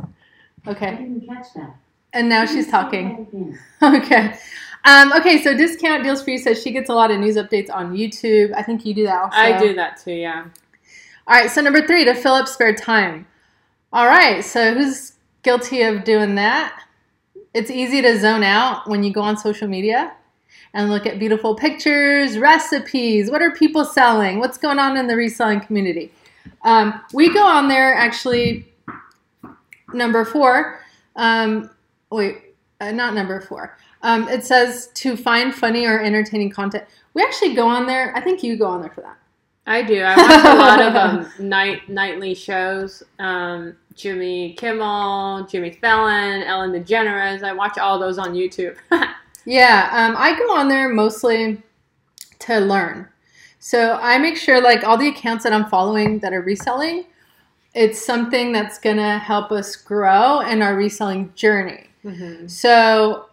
I 0.66 0.70
Okay, 0.72 0.90
didn't 0.96 1.26
catch 1.28 1.46
that. 1.54 1.76
and 2.12 2.28
now 2.28 2.44
she's 2.44 2.68
talking. 2.68 3.56
okay. 3.82 4.36
Um, 4.86 5.12
okay, 5.14 5.42
so 5.42 5.52
Discount 5.52 6.04
Deals 6.04 6.22
for 6.22 6.30
You 6.30 6.38
says 6.38 6.62
she 6.62 6.70
gets 6.70 6.88
a 6.88 6.94
lot 6.94 7.10
of 7.10 7.18
news 7.18 7.36
updates 7.36 7.68
on 7.74 7.92
YouTube. 7.92 8.54
I 8.54 8.62
think 8.62 8.86
you 8.86 8.94
do 8.94 9.02
that 9.02 9.20
also. 9.20 9.36
I 9.36 9.58
do 9.58 9.74
that 9.74 10.00
too. 10.00 10.12
Yeah. 10.12 10.46
All 11.26 11.34
right, 11.34 11.50
so 11.50 11.60
number 11.60 11.84
three, 11.84 12.04
to 12.04 12.14
fill 12.14 12.34
up 12.34 12.46
spare 12.46 12.72
time. 12.72 13.26
All 13.92 14.06
right, 14.06 14.44
so 14.44 14.74
who's 14.74 15.14
guilty 15.42 15.82
of 15.82 16.04
doing 16.04 16.36
that? 16.36 16.84
It's 17.52 17.68
easy 17.68 18.00
to 18.00 18.16
zone 18.16 18.44
out 18.44 18.88
when 18.88 19.02
you 19.02 19.12
go 19.12 19.22
on 19.22 19.36
social 19.36 19.66
media 19.66 20.12
and 20.72 20.88
look 20.88 21.04
at 21.04 21.18
beautiful 21.18 21.56
pictures, 21.56 22.38
recipes. 22.38 23.28
What 23.28 23.42
are 23.42 23.50
people 23.50 23.84
selling? 23.84 24.38
What's 24.38 24.58
going 24.58 24.78
on 24.78 24.96
in 24.96 25.08
the 25.08 25.16
reselling 25.16 25.60
community? 25.60 26.12
Um, 26.62 27.00
we 27.12 27.32
go 27.32 27.44
on 27.44 27.66
there 27.66 27.92
actually. 27.94 28.72
Number 29.92 30.24
four. 30.24 30.80
Um, 31.16 31.70
wait, 32.10 32.54
uh, 32.80 32.92
not 32.92 33.14
number 33.14 33.40
four. 33.40 33.76
Um, 34.02 34.28
it 34.28 34.44
says 34.44 34.88
to 34.94 35.16
find 35.16 35.54
funny 35.54 35.86
or 35.86 36.00
entertaining 36.00 36.50
content. 36.50 36.84
We 37.14 37.22
actually 37.22 37.54
go 37.54 37.66
on 37.66 37.86
there. 37.86 38.14
I 38.16 38.20
think 38.20 38.42
you 38.42 38.56
go 38.56 38.66
on 38.66 38.80
there 38.80 38.90
for 38.90 39.00
that. 39.00 39.16
I 39.66 39.82
do. 39.82 40.00
I 40.02 40.16
watch 40.16 40.44
a 40.44 40.58
lot 40.58 40.80
of 40.80 40.94
um, 40.94 41.32
night 41.48 41.88
nightly 41.88 42.34
shows. 42.34 43.02
Um, 43.18 43.76
Jimmy 43.94 44.52
Kimmel, 44.52 45.46
Jimmy 45.50 45.72
Fallon, 45.72 46.42
Ellen 46.42 46.72
DeGeneres. 46.72 47.42
I 47.42 47.52
watch 47.52 47.78
all 47.78 47.98
those 47.98 48.18
on 48.18 48.34
YouTube. 48.34 48.76
Yeah, 49.46 49.90
um, 49.92 50.16
I 50.18 50.36
go 50.36 50.56
on 50.56 50.68
there 50.68 50.88
mostly 50.88 51.62
to 52.40 52.58
learn. 52.58 53.08
So 53.60 53.96
I 54.02 54.18
make 54.18 54.36
sure, 54.36 54.60
like, 54.60 54.84
all 54.84 54.98
the 54.98 55.08
accounts 55.08 55.44
that 55.44 55.52
I'm 55.52 55.66
following 55.66 56.18
that 56.18 56.32
are 56.32 56.42
reselling, 56.42 57.04
it's 57.72 58.04
something 58.04 58.52
that's 58.52 58.78
gonna 58.78 59.18
help 59.18 59.52
us 59.52 59.76
grow 59.76 60.40
in 60.40 60.62
our 60.62 60.74
reselling 60.74 61.32
journey. 61.36 61.86
Mhm. 62.04 62.50
So 62.50 63.25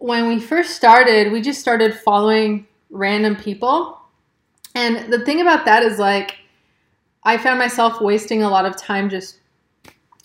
when 0.00 0.26
we 0.26 0.40
first 0.40 0.70
started, 0.70 1.30
we 1.30 1.42
just 1.42 1.60
started 1.60 1.94
following 1.94 2.66
random 2.88 3.36
people. 3.36 4.00
And 4.74 5.12
the 5.12 5.24
thing 5.24 5.42
about 5.42 5.66
that 5.66 5.82
is, 5.82 5.98
like, 5.98 6.38
I 7.22 7.36
found 7.36 7.58
myself 7.58 8.00
wasting 8.00 8.42
a 8.42 8.48
lot 8.48 8.64
of 8.64 8.76
time 8.78 9.10
just, 9.10 9.40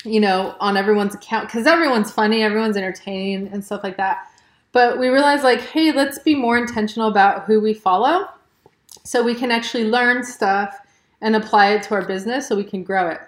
you 0.06 0.22
know, 0.22 0.56
on 0.62 0.78
everyone's 0.78 1.14
account 1.14 1.50
because 1.50 1.68
everyone's 1.68 2.10
funny, 2.10 2.42
everyone's 2.42 2.78
entertaining, 2.78 3.50
and 3.50 3.64
stuff 3.64 3.84
like 3.84 3.98
that. 3.98 4.28
But 4.72 4.98
we 4.98 5.10
realized, 5.10 5.44
like, 5.44 5.60
hey, 5.60 5.92
let's 5.92 6.20
be 6.20 6.36
more 6.36 6.58
intentional 6.58 7.10
about 7.10 7.44
who 7.44 7.60
we 7.60 7.74
follow 7.74 8.30
so 9.04 9.22
we 9.22 9.36
can 9.36 9.52
actually 9.52 9.86
learn 9.86 10.24
stuff 10.24 10.80
and 11.22 11.36
apply 11.36 11.74
it 11.74 11.84
to 11.84 11.96
our 11.96 12.06
business 12.06 12.48
so 12.48 12.56
we 12.56 12.64
can 12.64 12.82
grow 12.82 13.10
it. 13.10 13.20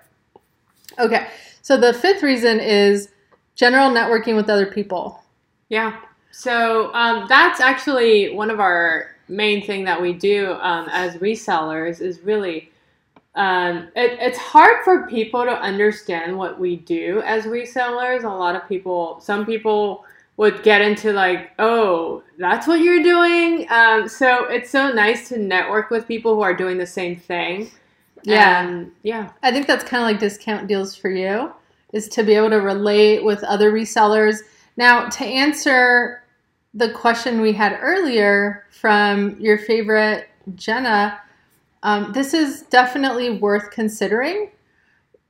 Okay, 0.98 1.27
so 1.62 1.75
the 1.77 1.94
fifth 1.94 2.24
reason 2.24 2.62
is 2.62 3.10
general 3.56 3.89
networking 3.89 4.38
with 4.38 4.50
other 4.50 4.66
people. 4.66 5.22
Yeah. 5.68 6.00
So 6.38 6.94
um, 6.94 7.25
that's 7.27 7.60
actually 7.60 8.32
one 8.32 8.51
of 8.51 8.60
our 8.60 9.15
main 9.27 9.65
thing 9.65 9.84
that 9.86 10.00
we 10.00 10.13
do 10.13 10.53
um, 10.62 10.88
as 10.91 11.15
resellers 11.15 12.00
is 12.00 12.20
really 12.20 12.70
um, 13.34 13.88
it, 13.96 14.20
it's 14.20 14.38
hard 14.38 14.84
for 14.84 15.08
people 15.08 15.46
to 15.46 15.51
understand 15.51 16.38
what 16.38 16.60
we 16.60 16.75
do 16.75 17.24
as 17.25 17.46
resellers. 17.46 18.24
A 18.24 18.27
lot 18.27 18.56
of 18.56 18.70
people, 18.70 19.20
some 19.20 19.48
people 19.48 20.06
would 20.38 20.62
get 20.62 20.79
into 20.82 21.12
like, 21.12 21.53
oh, 21.58 22.22
that's 22.38 22.67
what 22.67 22.82
you're 22.82 23.01
doing. 23.01 23.65
Um, 23.72 24.08
so 24.08 24.46
it's 24.46 24.70
so 24.70 24.91
nice 24.91 25.29
to 25.29 25.39
network 25.39 25.89
with 25.89 26.08
people 26.08 26.36
who 26.36 26.41
are 26.41 26.53
doing 26.53 26.77
the 26.77 26.86
same 26.86 27.15
thing. 27.15 27.72
Yeah. 28.22 28.63
And, 28.63 28.91
yeah. 29.01 29.32
I 29.41 29.51
think 29.51 29.65
that's 29.65 29.84
kind 29.84 30.03
of 30.03 30.08
like 30.08 30.20
discount 30.20 30.67
deals 30.67 30.96
for 30.96 31.10
you, 31.10 31.51
is 31.94 32.08
to 32.10 32.22
be 32.22 32.36
able 32.36 32.51
to 32.51 32.62
relate 32.62 33.24
with 33.24 33.44
other 33.44 33.72
resellers. 33.72 34.41
Now, 34.77 35.10
to 35.10 35.25
answer 35.25 36.22
the 36.77 36.91
question 36.91 37.41
we 37.41 37.53
had 37.53 37.77
earlier 37.81 38.65
from 38.69 39.36
your 39.39 39.57
favorite 39.57 40.29
Jenna, 40.55 41.19
um, 41.81 42.12
this 42.13 42.36
is 42.36 42.62
definitely 42.63 43.31
worth 43.31 43.72
considering 43.72 44.51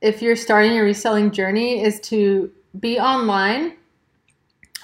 if 0.02 0.20
you're 0.20 0.36
starting 0.36 0.74
your 0.74 0.84
reselling 0.84 1.30
journey 1.30 1.82
is 1.82 2.00
to 2.00 2.52
be 2.78 3.00
online 3.00 3.76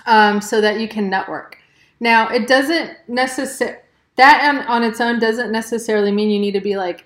um, 0.07 0.41
so 0.41 0.61
that 0.63 0.81
you 0.81 0.89
can 0.89 1.11
network. 1.11 1.59
Now, 2.01 2.29
it 2.29 2.49
doesn't 2.49 2.97
necessarily 3.09 3.79
that 4.17 4.49
on, 4.49 4.67
on 4.67 4.85
its 4.85 5.01
own 5.01 5.19
doesn't 5.19 5.53
necessarily 5.53 6.13
mean 6.13 6.31
you 6.31 6.39
need 6.39 6.53
to 6.53 6.61
be 6.61 6.77
like 6.77 7.05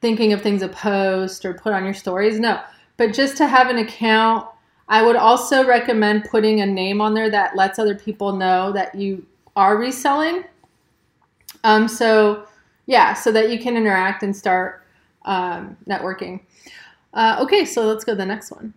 thinking 0.00 0.32
of 0.32 0.42
things 0.42 0.60
to 0.60 0.68
post 0.68 1.44
or 1.44 1.54
put 1.54 1.72
on 1.72 1.84
your 1.84 1.94
stories. 1.94 2.38
No, 2.38 2.60
but 2.98 3.12
just 3.12 3.36
to 3.38 3.48
have 3.48 3.68
an 3.68 3.78
account. 3.78 4.46
I 4.88 5.02
would 5.02 5.16
also 5.16 5.66
recommend 5.66 6.24
putting 6.24 6.60
a 6.60 6.66
name 6.66 7.00
on 7.00 7.14
there 7.14 7.30
that 7.30 7.56
lets 7.56 7.78
other 7.78 7.94
people 7.94 8.36
know 8.36 8.72
that 8.72 8.94
you 8.94 9.26
are 9.56 9.76
reselling. 9.76 10.44
Um, 11.62 11.88
so, 11.88 12.46
yeah, 12.86 13.14
so 13.14 13.32
that 13.32 13.50
you 13.50 13.58
can 13.58 13.76
interact 13.76 14.22
and 14.22 14.36
start 14.36 14.84
um, 15.24 15.76
networking. 15.88 16.40
Uh, 17.14 17.38
okay, 17.40 17.64
so 17.64 17.86
let's 17.86 18.04
go 18.04 18.12
to 18.12 18.16
the 18.16 18.26
next 18.26 18.50
one. 18.50 18.74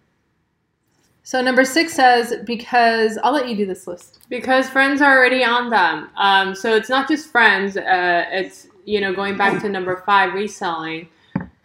So 1.28 1.42
number 1.42 1.66
six 1.66 1.94
says 1.94 2.36
because 2.46 3.18
I'll 3.22 3.34
let 3.34 3.50
you 3.50 3.58
do 3.58 3.66
this 3.66 3.86
list 3.86 4.20
because 4.30 4.70
friends 4.70 5.02
are 5.02 5.18
already 5.18 5.44
on 5.44 5.70
them. 5.70 6.10
Um, 6.16 6.56
so 6.56 6.74
it's 6.74 6.88
not 6.88 7.10
just 7.10 7.30
friends. 7.30 7.76
Uh, 7.76 8.24
it's 8.32 8.68
you 8.86 9.02
know 9.02 9.14
going 9.14 9.36
back 9.36 9.62
to 9.62 9.68
number 9.68 10.02
five, 10.06 10.34
reselling. 10.34 11.10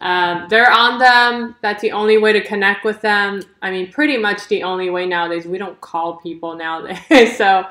Um, 0.03 0.47
they're 0.49 0.69
on 0.69 0.99
them. 0.99 1.55
That's 1.61 1.81
the 1.81 1.93
only 1.93 2.17
way 2.17 2.33
to 2.33 2.43
connect 2.43 2.83
with 2.83 2.99
them. 2.99 3.41
I 3.61 3.71
mean, 3.71 3.89
pretty 3.89 4.17
much 4.17 4.49
the 4.49 4.61
only 4.61 4.89
way 4.89 5.05
nowadays. 5.05 5.45
We 5.45 5.57
don't 5.57 5.79
call 5.79 6.17
people 6.17 6.55
nowadays. 6.55 7.37
so 7.37 7.65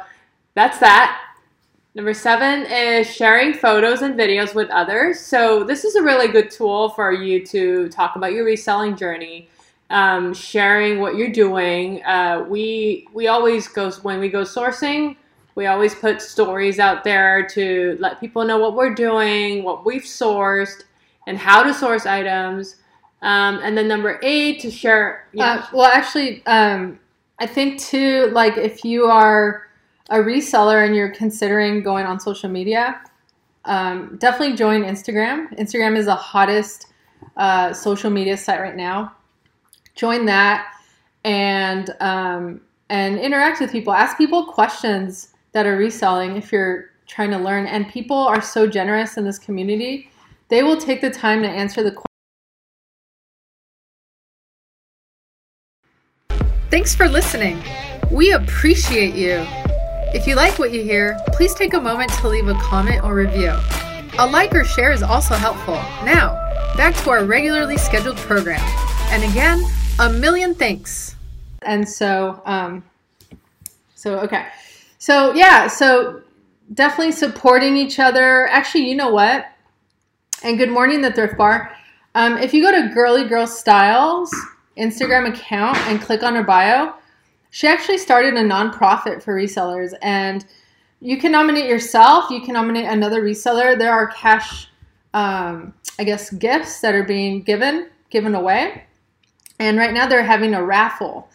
that's 0.55 0.79
that. 0.79 1.21
Number 1.95 2.15
seven 2.15 2.63
is 2.63 3.07
sharing 3.07 3.53
photos 3.53 4.01
and 4.01 4.15
videos 4.15 4.55
with 4.55 4.71
others. 4.71 5.21
So 5.21 5.63
this 5.63 5.85
is 5.85 5.95
a 5.95 6.03
really 6.03 6.29
good 6.29 6.51
tool 6.51 6.89
for 6.89 7.13
you 7.13 7.45
to 7.47 7.91
talk 7.91 8.17
about 8.17 8.33
your 8.33 8.47
reselling 8.47 8.97
journey, 8.97 9.51
um, 9.91 10.33
sharing 10.33 11.01
what 11.01 11.17
you're 11.17 11.29
doing. 11.29 12.03
Uh, 12.05 12.47
we 12.49 13.07
we 13.13 13.29
always 13.29 13.69
go 13.69 13.91
when 14.01 14.21
we 14.21 14.31
go 14.31 14.41
sourcing. 14.41 15.17
We 15.55 15.67
always 15.67 15.95
put 15.95 16.23
stories 16.23 16.79
out 16.79 17.05
there 17.05 17.47
to 17.49 17.99
let 18.01 18.21
people 18.21 18.43
know 18.47 18.57
what 18.57 18.75
we're 18.75 18.95
doing, 18.95 19.63
what 19.63 19.85
we've 19.85 20.01
sourced, 20.01 20.85
and 21.27 21.39
how 21.39 21.63
to 21.63 21.73
source 21.73 22.07
items. 22.07 22.77
Um, 23.23 23.61
and 23.63 23.79
then 23.79 23.87
number 23.87 24.19
eight 24.23 24.61
to 24.61 24.71
share. 24.71 25.29
Yeah. 25.33 25.45
Uh, 25.45 25.67
well, 25.73 25.87
actually, 25.87 26.45
um, 26.47 26.99
I 27.39 27.47
think 27.47 27.81
too, 27.81 28.31
like 28.33 28.57
if 28.57 28.85
you 28.85 29.05
are 29.05 29.69
a 30.11 30.17
reseller 30.17 30.85
and 30.85 30.95
you're 30.95 31.13
considering 31.13 31.83
going 31.83 32.05
on 32.05 32.19
social 32.19 32.51
media, 32.51 33.01
um, 33.65 34.17
definitely 34.19 34.57
join 34.57 34.83
Instagram. 34.83 35.57
Instagram 35.59 35.97
is 35.97 36.07
the 36.07 36.15
hottest 36.15 36.87
uh, 37.37 37.73
social 37.73 38.11
media 38.11 38.37
site 38.37 38.61
right 38.61 38.77
now. 38.77 39.13
Join 39.95 40.25
that 40.27 40.73
and 41.25 41.95
um, 42.01 42.61
and 42.89 43.19
interact 43.19 43.61
with 43.61 43.71
people. 43.71 43.93
Ask 43.93 44.19
people 44.19 44.47
questions 44.47 45.29
that 45.53 45.67
are 45.67 45.77
reselling 45.77 46.37
if 46.37 46.51
you're 46.51 46.91
trying 47.07 47.31
to 47.31 47.39
learn. 47.39 47.67
And 47.67 47.89
people 47.89 48.17
are 48.17 48.41
so 48.41 48.67
generous 48.67 49.17
in 49.17 49.25
this 49.25 49.39
community 49.39 50.11
they 50.53 50.63
will 50.63 50.77
take 50.77 51.01
the 51.01 51.09
time 51.09 51.41
to 51.41 51.49
answer 51.49 51.83
the 51.83 51.93
question. 51.93 52.07
Thanks 56.71 56.95
for 56.95 57.09
listening. 57.09 57.59
We 58.11 58.33
appreciate 58.33 59.15
you. 59.15 59.47
If 60.15 60.27
you 60.27 60.35
like 60.35 60.59
what 60.59 60.71
you 60.71 60.83
hear, 60.83 61.19
please 61.29 61.55
take 61.55 61.73
a 61.73 61.81
moment 61.81 62.13
to 62.21 62.29
leave 62.29 62.49
a 62.49 62.55
comment 62.57 63.03
or 63.03 63.15
review. 63.15 63.55
A 64.19 64.27
like 64.27 64.55
or 64.55 64.63
share 64.63 64.93
is 64.93 65.03
also 65.03 65.37
helpful. 65.37 65.77
Now, 66.05 66.35
back 66.77 66.95
to 66.97 67.09
our 67.09 67.25
regularly 67.25 67.79
scheduled 67.79 68.19
program. 68.19 68.61
And 69.09 69.25
again, 69.25 69.65
a 70.01 70.11
million 70.11 70.55
thanks. 70.55 71.17
And 71.63 71.89
so, 71.89 72.43
um, 72.45 72.85
so 73.95 74.19
okay. 74.19 74.49
So 74.99 75.33
yeah, 75.33 75.67
so 75.67 76.21
definitely 76.75 77.13
supporting 77.13 77.75
each 77.75 77.99
other. 77.99 78.49
Actually, 78.49 78.91
you 78.91 78.97
know 78.97 79.09
what? 79.09 79.47
And 80.45 80.59
good 80.59 80.71
morning, 80.71 81.03
the 81.03 81.13
thrift 81.13 81.37
bar. 81.37 81.73
Um, 82.17 82.37
if 82.37 82.53
you 82.53 82.65
go 82.65 82.73
to 82.73 82.93
Girly 82.93 83.29
Girl 83.29 83.47
Styles 83.47 84.35
Instagram 84.77 85.33
account 85.33 85.79
and 85.87 86.01
click 86.01 86.25
on 86.25 86.35
her 86.35 86.43
bio, 86.43 86.95
she 87.51 87.69
actually 87.69 87.99
started 87.99 88.35
a 88.35 88.43
nonprofit 88.43 89.23
for 89.23 89.37
resellers. 89.37 89.95
And 90.03 90.45
you 91.01 91.17
can 91.19 91.31
nominate 91.31 91.67
yourself, 91.67 92.29
you 92.29 92.41
can 92.41 92.55
nominate 92.55 92.87
another 92.87 93.23
reseller. 93.23 93.79
There 93.79 93.93
are 93.93 94.09
cash, 94.09 94.69
um, 95.15 95.75
I 96.01 96.05
guess, 96.05 96.31
gifts 96.31 96.81
that 96.81 96.97
are 96.97 97.05
being 97.05 97.43
given, 97.43 97.89
given 98.11 98.35
away. 98.35 98.85
And 99.61 99.79
right 99.79 99.95
now 99.95 100.09
they're 100.09 100.25
having 100.25 100.55
a 100.55 100.65
raffle. 100.65 101.29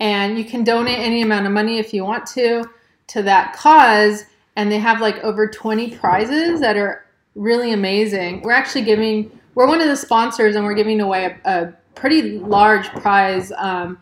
And 0.00 0.36
you 0.36 0.44
can 0.44 0.64
donate 0.64 0.98
any 0.98 1.22
amount 1.22 1.46
of 1.46 1.52
money 1.52 1.78
if 1.78 1.94
you 1.94 2.04
want 2.04 2.26
to 2.34 2.68
to 3.06 3.22
that 3.22 3.54
cause. 3.54 4.26
And 4.54 4.70
they 4.70 4.78
have 4.78 5.00
like 5.00 5.16
over 5.24 5.48
20 5.48 5.96
prizes 5.96 6.60
that 6.60 6.76
are 6.76 7.06
really 7.40 7.72
amazing. 7.72 8.42
We're 8.42 8.52
actually 8.52 8.82
giving, 8.82 9.30
we're 9.54 9.66
one 9.66 9.80
of 9.80 9.88
the 9.88 9.96
sponsors, 9.96 10.56
and 10.56 10.64
we're 10.64 10.74
giving 10.74 11.00
away 11.00 11.24
a, 11.24 11.50
a 11.50 11.72
pretty 11.94 12.38
large 12.38 12.86
prize 12.90 13.50
um, 13.56 13.98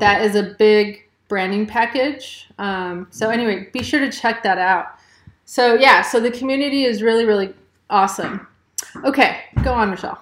that 0.00 0.22
is 0.22 0.34
a 0.34 0.54
big 0.58 1.08
branding 1.28 1.66
package. 1.66 2.48
Um, 2.58 3.06
so, 3.10 3.30
anyway, 3.30 3.70
be 3.72 3.84
sure 3.84 4.00
to 4.00 4.10
check 4.10 4.42
that 4.42 4.58
out. 4.58 4.98
So, 5.44 5.74
yeah, 5.74 6.02
so 6.02 6.18
the 6.18 6.32
community 6.32 6.84
is 6.84 7.00
really, 7.00 7.24
really 7.24 7.54
awesome. 7.88 8.46
Okay, 9.04 9.44
go 9.62 9.72
on, 9.72 9.90
Michelle. 9.90 10.20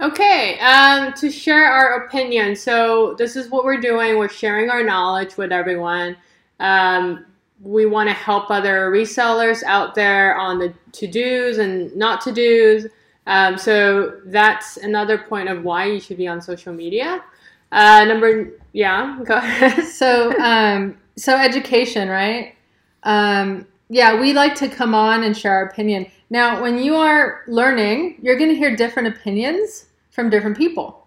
Okay, 0.00 0.58
um, 0.60 1.12
to 1.14 1.30
share 1.30 1.66
our 1.66 2.06
opinion. 2.06 2.56
So, 2.56 3.14
this 3.18 3.36
is 3.36 3.50
what 3.50 3.64
we're 3.64 3.80
doing. 3.80 4.18
We're 4.18 4.30
sharing 4.30 4.70
our 4.70 4.82
knowledge 4.82 5.36
with 5.36 5.52
everyone. 5.52 6.16
Um, 6.58 7.26
we 7.60 7.86
want 7.86 8.08
to 8.08 8.14
help 8.14 8.50
other 8.50 8.90
resellers 8.90 9.62
out 9.62 9.94
there 9.94 10.36
on 10.36 10.58
the 10.58 10.74
to 10.92 11.06
dos 11.06 11.58
and 11.58 11.94
not 11.96 12.20
to 12.22 12.32
dos. 12.32 12.90
Um, 13.26 13.58
so 13.58 14.20
that's 14.26 14.76
another 14.76 15.18
point 15.18 15.48
of 15.48 15.64
why 15.64 15.86
you 15.86 16.00
should 16.00 16.16
be 16.16 16.28
on 16.28 16.40
social 16.40 16.72
media. 16.72 17.22
Uh, 17.72 18.04
number, 18.04 18.52
yeah, 18.72 19.18
go 19.24 19.36
ahead. 19.36 19.84
so, 19.92 20.38
um, 20.38 20.96
so 21.16 21.36
education, 21.36 22.08
right? 22.08 22.54
Um, 23.02 23.66
yeah, 23.88 24.20
we 24.20 24.32
like 24.32 24.54
to 24.56 24.68
come 24.68 24.94
on 24.94 25.24
and 25.24 25.36
share 25.36 25.52
our 25.52 25.66
opinion. 25.66 26.06
Now, 26.30 26.60
when 26.60 26.78
you 26.78 26.96
are 26.96 27.42
learning, 27.46 28.18
you're 28.20 28.36
going 28.36 28.50
to 28.50 28.56
hear 28.56 28.74
different 28.74 29.08
opinions 29.08 29.86
from 30.10 30.30
different 30.30 30.56
people. 30.56 31.06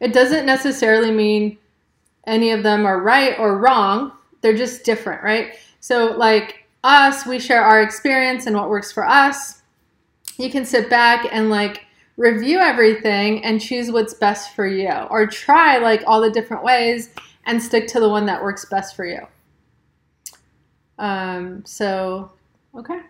It 0.00 0.12
doesn't 0.12 0.46
necessarily 0.46 1.10
mean 1.10 1.58
any 2.26 2.50
of 2.50 2.62
them 2.62 2.86
are 2.86 3.00
right 3.00 3.38
or 3.38 3.58
wrong. 3.58 4.12
They're 4.40 4.56
just 4.56 4.84
different, 4.84 5.22
right? 5.22 5.58
So, 5.80 6.12
like 6.16 6.66
us, 6.84 7.26
we 7.26 7.38
share 7.38 7.62
our 7.62 7.82
experience 7.82 8.46
and 8.46 8.56
what 8.56 8.70
works 8.70 8.92
for 8.92 9.06
us. 9.06 9.62
You 10.36 10.50
can 10.50 10.64
sit 10.64 10.88
back 10.88 11.26
and 11.30 11.50
like 11.50 11.84
review 12.16 12.58
everything 12.58 13.44
and 13.44 13.60
choose 13.60 13.90
what's 13.90 14.14
best 14.14 14.54
for 14.54 14.66
you, 14.66 14.90
or 15.10 15.26
try 15.26 15.78
like 15.78 16.02
all 16.06 16.20
the 16.20 16.30
different 16.30 16.62
ways 16.62 17.10
and 17.46 17.62
stick 17.62 17.86
to 17.88 18.00
the 18.00 18.08
one 18.08 18.26
that 18.26 18.42
works 18.42 18.64
best 18.66 18.94
for 18.94 19.06
you. 19.06 19.20
Um, 20.98 21.64
so, 21.64 22.32
okay. 22.74 23.00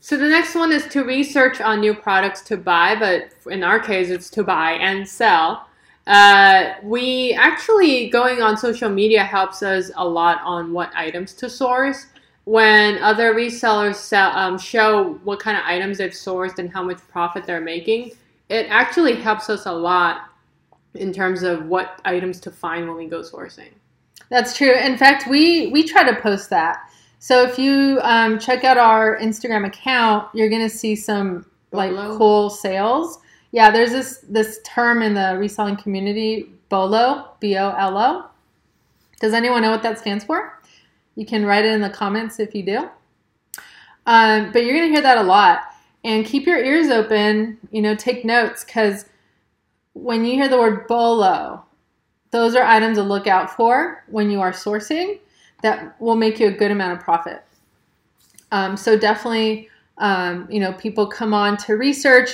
So 0.00 0.16
the 0.16 0.28
next 0.28 0.54
one 0.54 0.72
is 0.72 0.86
to 0.88 1.04
research 1.04 1.60
on 1.60 1.80
new 1.80 1.94
products 1.94 2.40
to 2.42 2.56
buy, 2.56 2.96
but 2.98 3.32
in 3.52 3.62
our 3.62 3.78
case, 3.78 4.08
it's 4.08 4.30
to 4.30 4.42
buy 4.42 4.72
and 4.72 5.06
sell. 5.06 5.66
Uh, 6.06 6.72
we 6.82 7.34
actually 7.34 8.08
going 8.08 8.40
on 8.40 8.56
social 8.56 8.88
media 8.88 9.22
helps 9.22 9.62
us 9.62 9.90
a 9.96 10.06
lot 10.06 10.40
on 10.42 10.72
what 10.72 10.90
items 10.94 11.34
to 11.34 11.50
source. 11.50 12.06
When 12.44 12.98
other 12.98 13.34
resellers 13.34 13.96
sell, 13.96 14.36
um, 14.36 14.58
show 14.58 15.14
what 15.24 15.40
kind 15.40 15.56
of 15.56 15.62
items 15.64 15.98
they've 15.98 16.10
sourced 16.10 16.58
and 16.58 16.70
how 16.70 16.82
much 16.82 16.98
profit 17.08 17.44
they're 17.44 17.60
making, 17.60 18.12
it 18.48 18.66
actually 18.70 19.14
helps 19.14 19.48
us 19.50 19.66
a 19.66 19.72
lot 19.72 20.30
in 20.94 21.12
terms 21.12 21.42
of 21.42 21.66
what 21.66 22.00
items 22.04 22.40
to 22.40 22.50
find 22.50 22.88
when 22.88 22.96
we 22.96 23.06
go 23.06 23.20
sourcing. 23.20 23.70
That's 24.30 24.56
true. 24.56 24.72
In 24.72 24.96
fact, 24.96 25.28
we 25.28 25.68
we 25.68 25.82
try 25.82 26.02
to 26.02 26.20
post 26.20 26.50
that. 26.50 26.90
So 27.18 27.42
if 27.42 27.58
you 27.58 28.00
um, 28.02 28.38
check 28.38 28.64
out 28.64 28.78
our 28.78 29.18
Instagram 29.18 29.66
account, 29.66 30.28
you're 30.34 30.48
gonna 30.48 30.70
see 30.70 30.96
some 30.96 31.46
like 31.72 31.92
cool 32.16 32.50
sales 32.50 33.20
yeah, 33.52 33.70
there's 33.70 33.90
this 33.90 34.24
this 34.28 34.60
term 34.64 35.02
in 35.02 35.14
the 35.14 35.36
reselling 35.38 35.76
community, 35.76 36.50
BOLO, 36.68 37.32
B 37.40 37.56
O 37.56 37.70
L 37.70 37.98
O. 37.98 38.26
Does 39.20 39.34
anyone 39.34 39.62
know 39.62 39.70
what 39.70 39.82
that 39.82 39.98
stands 39.98 40.24
for? 40.24 40.59
You 41.14 41.26
can 41.26 41.44
write 41.44 41.64
it 41.64 41.72
in 41.72 41.80
the 41.80 41.90
comments 41.90 42.38
if 42.38 42.54
you 42.54 42.62
do. 42.62 42.90
Um, 44.06 44.52
but 44.52 44.64
you're 44.64 44.74
going 44.74 44.88
to 44.88 44.94
hear 44.94 45.02
that 45.02 45.18
a 45.18 45.22
lot. 45.22 45.60
And 46.02 46.24
keep 46.24 46.46
your 46.46 46.58
ears 46.58 46.88
open, 46.88 47.58
you 47.70 47.82
know, 47.82 47.94
take 47.94 48.24
notes 48.24 48.64
because 48.64 49.04
when 49.92 50.24
you 50.24 50.32
hear 50.32 50.48
the 50.48 50.58
word 50.58 50.86
BOLO, 50.86 51.64
those 52.30 52.54
are 52.54 52.62
items 52.62 52.96
to 52.96 53.02
look 53.02 53.26
out 53.26 53.54
for 53.54 54.04
when 54.08 54.30
you 54.30 54.40
are 54.40 54.52
sourcing 54.52 55.18
that 55.62 56.00
will 56.00 56.16
make 56.16 56.40
you 56.40 56.48
a 56.48 56.52
good 56.52 56.70
amount 56.70 56.98
of 56.98 57.00
profit. 57.00 57.44
Um, 58.50 58.76
so 58.76 58.96
definitely, 58.98 59.68
um, 59.98 60.48
you 60.50 60.60
know, 60.60 60.72
people 60.72 61.06
come 61.06 61.34
on 61.34 61.56
to 61.58 61.74
research. 61.74 62.30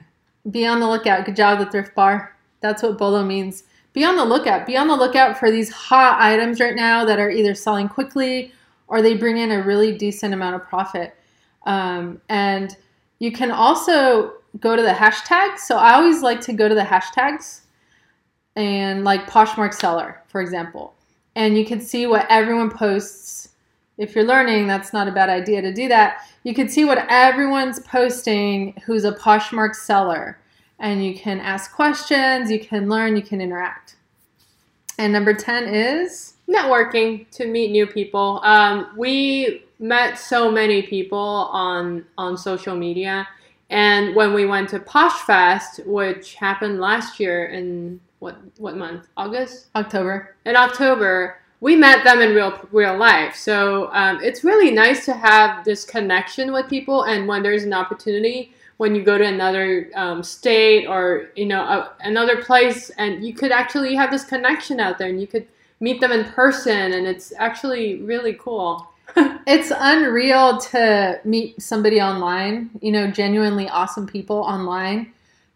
Be 0.50 0.66
on 0.66 0.80
the 0.80 0.88
lookout. 0.88 1.24
Good 1.24 1.36
job, 1.36 1.58
the 1.58 1.66
thrift 1.66 1.94
bar. 1.94 2.36
That's 2.60 2.82
what 2.82 2.98
BOLO 2.98 3.24
means. 3.24 3.64
Be 3.94 4.04
on 4.04 4.16
the 4.16 4.24
lookout. 4.24 4.66
Be 4.66 4.76
on 4.76 4.88
the 4.88 4.96
lookout 4.96 5.38
for 5.38 5.50
these 5.50 5.70
hot 5.72 6.20
items 6.20 6.60
right 6.60 6.74
now 6.74 7.04
that 7.04 7.18
are 7.18 7.30
either 7.30 7.54
selling 7.54 7.88
quickly 7.88 8.52
or 8.88 9.00
they 9.00 9.16
bring 9.16 9.38
in 9.38 9.52
a 9.52 9.62
really 9.62 9.96
decent 9.96 10.34
amount 10.34 10.56
of 10.56 10.68
profit. 10.68 11.16
Um, 11.64 12.20
and 12.28 12.76
you 13.20 13.32
can 13.32 13.50
also 13.50 14.34
go 14.60 14.76
to 14.76 14.82
the 14.82 14.92
hashtags. 14.92 15.60
So 15.60 15.76
I 15.76 15.94
always 15.94 16.22
like 16.22 16.40
to 16.42 16.52
go 16.52 16.68
to 16.68 16.74
the 16.74 16.82
hashtags 16.82 17.60
and 18.56 19.04
like 19.04 19.30
Poshmark 19.30 19.72
seller, 19.72 20.22
for 20.26 20.40
example. 20.40 20.94
And 21.36 21.56
you 21.56 21.64
can 21.64 21.80
see 21.80 22.06
what 22.06 22.26
everyone 22.28 22.70
posts. 22.70 23.50
If 23.96 24.14
you're 24.14 24.24
learning, 24.24 24.66
that's 24.66 24.92
not 24.92 25.06
a 25.06 25.12
bad 25.12 25.28
idea 25.28 25.62
to 25.62 25.72
do 25.72 25.86
that. 25.88 26.26
You 26.42 26.52
can 26.52 26.68
see 26.68 26.84
what 26.84 27.06
everyone's 27.08 27.78
posting 27.80 28.74
who's 28.84 29.04
a 29.04 29.12
Poshmark 29.12 29.76
seller. 29.76 30.38
And 30.84 31.02
you 31.02 31.14
can 31.14 31.40
ask 31.40 31.72
questions, 31.72 32.50
you 32.50 32.60
can 32.60 32.90
learn, 32.90 33.16
you 33.16 33.22
can 33.22 33.40
interact. 33.40 33.96
And 34.98 35.14
number 35.14 35.32
10 35.32 35.64
is 35.64 36.34
networking 36.46 37.26
to 37.30 37.46
meet 37.46 37.70
new 37.70 37.86
people. 37.86 38.42
Um, 38.44 38.90
we 38.94 39.64
met 39.78 40.18
so 40.18 40.52
many 40.52 40.82
people 40.82 41.18
on 41.18 42.04
on 42.18 42.36
social 42.36 42.76
media, 42.76 43.26
and 43.70 44.14
when 44.14 44.34
we 44.34 44.44
went 44.44 44.68
to 44.68 44.78
Posh 44.78 45.22
Fest, 45.22 45.80
which 45.86 46.34
happened 46.34 46.80
last 46.80 47.18
year 47.18 47.46
in 47.46 47.98
what 48.18 48.36
what 48.58 48.76
month? 48.76 49.08
August, 49.16 49.68
October. 49.74 50.36
In 50.44 50.54
October, 50.54 51.38
we 51.60 51.76
met 51.76 52.04
them 52.04 52.20
in 52.20 52.34
real 52.34 52.60
real 52.72 52.98
life. 52.98 53.34
So 53.34 53.88
um, 53.94 54.20
it's 54.22 54.44
really 54.44 54.70
nice 54.70 55.06
to 55.06 55.14
have 55.14 55.64
this 55.64 55.86
connection 55.86 56.52
with 56.52 56.68
people, 56.68 57.04
and 57.04 57.26
when 57.26 57.42
there's 57.42 57.64
an 57.64 57.72
opportunity. 57.72 58.52
When 58.76 58.94
you 58.94 59.02
go 59.02 59.16
to 59.16 59.24
another 59.24 59.90
um, 59.94 60.22
state 60.22 60.86
or 60.86 61.30
you 61.36 61.46
know 61.46 61.62
a, 61.62 61.92
another 62.00 62.42
place, 62.42 62.90
and 62.90 63.24
you 63.24 63.34
could 63.34 63.52
actually 63.52 63.94
have 63.94 64.10
this 64.10 64.24
connection 64.24 64.80
out 64.80 64.98
there, 64.98 65.08
and 65.08 65.20
you 65.20 65.26
could 65.26 65.46
meet 65.80 66.00
them 66.00 66.12
in 66.12 66.24
person, 66.24 66.92
and 66.92 67.06
it's 67.06 67.32
actually 67.38 68.02
really 68.02 68.34
cool. 68.34 68.88
it's 69.46 69.72
unreal 69.76 70.58
to 70.58 71.20
meet 71.24 71.60
somebody 71.60 72.00
online, 72.00 72.70
you 72.80 72.90
know, 72.90 73.10
genuinely 73.10 73.68
awesome 73.68 74.06
people 74.06 74.38
online 74.38 75.12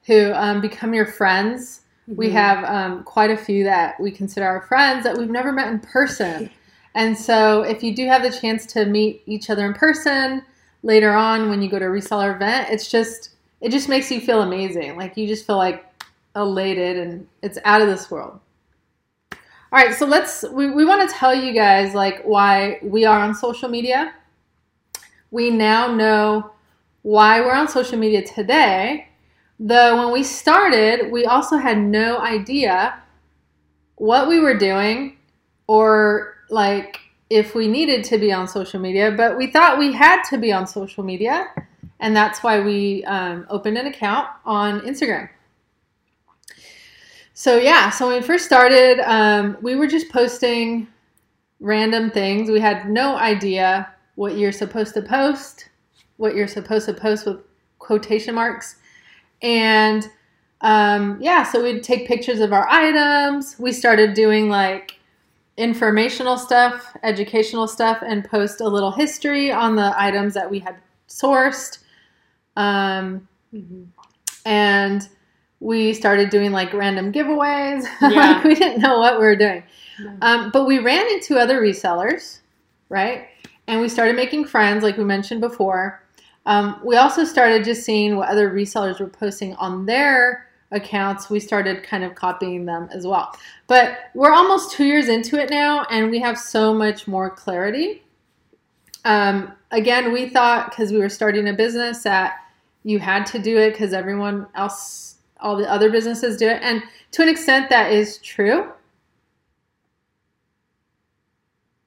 who 0.07 0.33
um, 0.35 0.61
become 0.61 0.95
your 0.95 1.07
friends. 1.07 1.81
Mm-hmm. 2.09 2.19
We 2.19 2.31
have 2.31 2.65
um, 2.65 3.05
quite 3.05 3.31
a 3.31 3.37
few 3.37 3.65
that 3.65 3.99
we 4.01 4.11
consider 4.11 4.47
our 4.47 4.63
friends 4.63 5.05
that 5.05 5.17
we've 5.17 5.31
never 5.31 5.53
met 5.53 5.69
in 5.69 5.81
person. 5.81 6.51
And 6.95 7.17
so, 7.17 7.63
if 7.63 7.85
you 7.85 7.95
do 7.95 8.07
have 8.07 8.23
the 8.23 8.31
chance 8.31 8.67
to 8.73 8.85
meet 8.85 9.23
each 9.27 9.51
other 9.51 9.65
in 9.67 9.75
person 9.75 10.43
later 10.83 11.13
on 11.13 11.51
when 11.51 11.63
you 11.63 11.69
go 11.69 11.79
to 11.79 11.87
a 11.87 11.89
reseller 11.89 12.35
event, 12.35 12.69
it's 12.71 12.91
just, 12.91 13.31
it 13.61 13.71
just 13.71 13.89
makes 13.89 14.11
you 14.11 14.21
feel 14.21 14.43
amazing. 14.43 14.97
Like 14.97 15.17
you 15.17 15.27
just 15.27 15.47
feel 15.47 15.57
like 15.57 15.85
elated 16.37 16.97
and 16.97 17.27
it's 17.43 17.59
out 17.65 17.83
of 17.83 17.89
this 17.89 18.11
world. 18.11 18.39
All 19.71 19.79
right, 19.79 19.95
so 19.95 20.07
let's 20.07 20.45
we, 20.51 20.71
we 20.71 20.87
want 20.87 21.07
to 21.07 21.15
tell 21.15 21.35
you 21.35 21.53
guys 21.53 21.95
like 21.95 22.23
why 22.23 22.79
we 22.83 23.05
are 23.05 23.21
on 23.21 23.35
social 23.35 23.69
media. 23.69 24.15
We 25.31 25.51
now 25.51 25.95
know 25.95 26.53
why 27.03 27.41
we're 27.43 27.53
on 27.53 27.69
social 27.69 27.99
media 27.99 28.27
today. 28.27 29.09
Though 29.61 29.99
when 29.99 30.13
we 30.13 30.23
started, 30.23 31.13
we 31.13 31.27
also 31.27 31.57
had 31.57 31.79
no 31.79 32.19
idea 32.21 33.03
what 33.97 34.29
we 34.29 34.39
were 34.41 34.57
doing 34.57 35.19
or 35.67 36.37
like 36.49 37.01
if 37.31 37.55
we 37.55 37.69
needed 37.69 38.05
to 38.05 38.19
be 38.19 38.33
on 38.33 38.49
social 38.49 38.81
media, 38.81 39.11
but 39.11 39.37
we 39.37 39.49
thought 39.49 39.79
we 39.79 39.93
had 39.93 40.23
to 40.25 40.39
be 40.39 40.53
on 40.53 40.67
social 40.67 41.05
media, 41.05 41.47
and 42.01 42.17
that's 42.17 42.43
why 42.43 42.61
we 42.61 43.05
um, 43.05 43.47
opened 43.51 43.77
an 43.77 43.87
account 43.87 44.29
on 44.45 44.81
Instagram. 44.81 45.29
So 47.35 47.57
yeah, 47.57 47.91
so 47.91 48.09
when 48.09 48.21
we 48.21 48.27
first 48.27 48.45
started, 48.47 49.01
um, 49.01 49.57
we 49.61 49.77
were 49.77 49.87
just 49.87 50.09
posting 50.11 50.89
random 51.61 52.11
things. 52.11 52.51
We 52.51 52.61
had 52.61 52.89
no 52.89 53.17
idea 53.17 53.93
what 54.15 54.37
you're 54.37 54.53
supposed 54.53 54.95
to 54.95 55.03
post, 55.03 55.69
what 56.17 56.35
you're 56.35 56.49
supposed 56.49 56.87
to 56.87 56.95
post 56.95 57.27
with 57.27 57.39
quotation 57.79 58.35
marks, 58.35 58.77
and 59.43 60.09
um, 60.63 61.19
yeah, 61.21 61.45
so 61.45 61.63
we'd 61.63 61.85
take 61.85 62.09
pictures 62.09 62.41
of 62.41 62.53
our 62.53 62.69
items. 62.69 63.57
We 63.59 63.73
started 63.73 64.15
doing 64.15 64.49
like 64.49 64.98
informational 65.59 66.39
stuff, 66.39 66.97
educational 67.03 67.67
stuff, 67.67 67.99
and 68.07 68.25
post 68.25 68.61
a 68.61 68.69
little 68.69 68.93
history 68.93 69.53
on 69.53 69.77
the 69.77 69.93
items 70.01 70.33
that 70.35 70.51
we 70.51 70.61
had 70.61 70.77
sourced. 71.09 71.79
Um, 72.57 73.29
mm-hmm. 73.53 73.83
And 74.47 75.07
we 75.61 75.93
started 75.93 76.31
doing 76.31 76.53
like 76.53 76.73
random 76.73 77.13
giveaways. 77.13 77.85
Yeah. 78.01 78.33
like 78.33 78.45
we 78.45 78.55
didn't 78.55 78.81
know 78.81 78.99
what 79.01 79.19
we 79.19 79.27
were 79.27 79.37
doing. 79.37 79.65
Um, 80.23 80.51
but 80.53 80.67
we 80.67 80.79
ran 80.79 81.07
into 81.09 81.37
other 81.37 81.61
resellers, 81.61 82.39
right? 82.89 83.27
And 83.67 83.81
we 83.81 83.89
started 83.89 84.15
making 84.15 84.45
friends, 84.45 84.85
like 84.85 84.97
we 84.97 85.05
mentioned 85.05 85.41
before. 85.41 86.03
Um, 86.47 86.81
we 86.85 86.97
also 86.97 87.25
started 87.25 87.65
just 87.65 87.83
seeing 87.83 88.17
what 88.17 88.29
other 88.29 88.51
resellers 88.51 89.01
were 89.01 89.09
posting 89.09 89.55
on 89.57 89.87
their 89.87 90.48
accounts. 90.71 91.31
We 91.31 91.41
started 91.41 91.83
kind 91.83 92.05
of 92.05 92.15
copying 92.15 92.65
them 92.65 92.89
as 92.93 93.07
well. 93.07 93.35
But 93.67 93.99
we're 94.15 94.33
almost 94.33 94.73
two 94.73 94.85
years 94.85 95.09
into 95.09 95.41
it 95.41 95.51
now, 95.51 95.85
and 95.91 96.11
we 96.11 96.19
have 96.21 96.39
so 96.39 96.75
much 96.75 97.07
more 97.07 97.31
clarity. 97.31 98.03
Um, 99.05 99.53
again, 99.71 100.13
we 100.13 100.29
thought 100.29 100.71
because 100.71 100.93
we 100.93 100.99
were 100.99 101.09
starting 101.09 101.49
a 101.49 101.53
business 101.53 102.03
that 102.03 102.37
you 102.85 102.99
had 102.99 103.27
to 103.27 103.39
do 103.39 103.59
it 103.59 103.73
because 103.73 103.93
everyone 103.93 104.47
else 104.55 105.17
all 105.41 105.57
the 105.57 105.71
other 105.71 105.91
businesses 105.91 106.37
do 106.37 106.49
it. 106.49 106.61
And 106.63 106.83
to 107.13 107.23
an 107.23 107.29
extent, 107.29 107.71
that 107.71 107.93
is 107.93 108.19
true. 108.19 108.73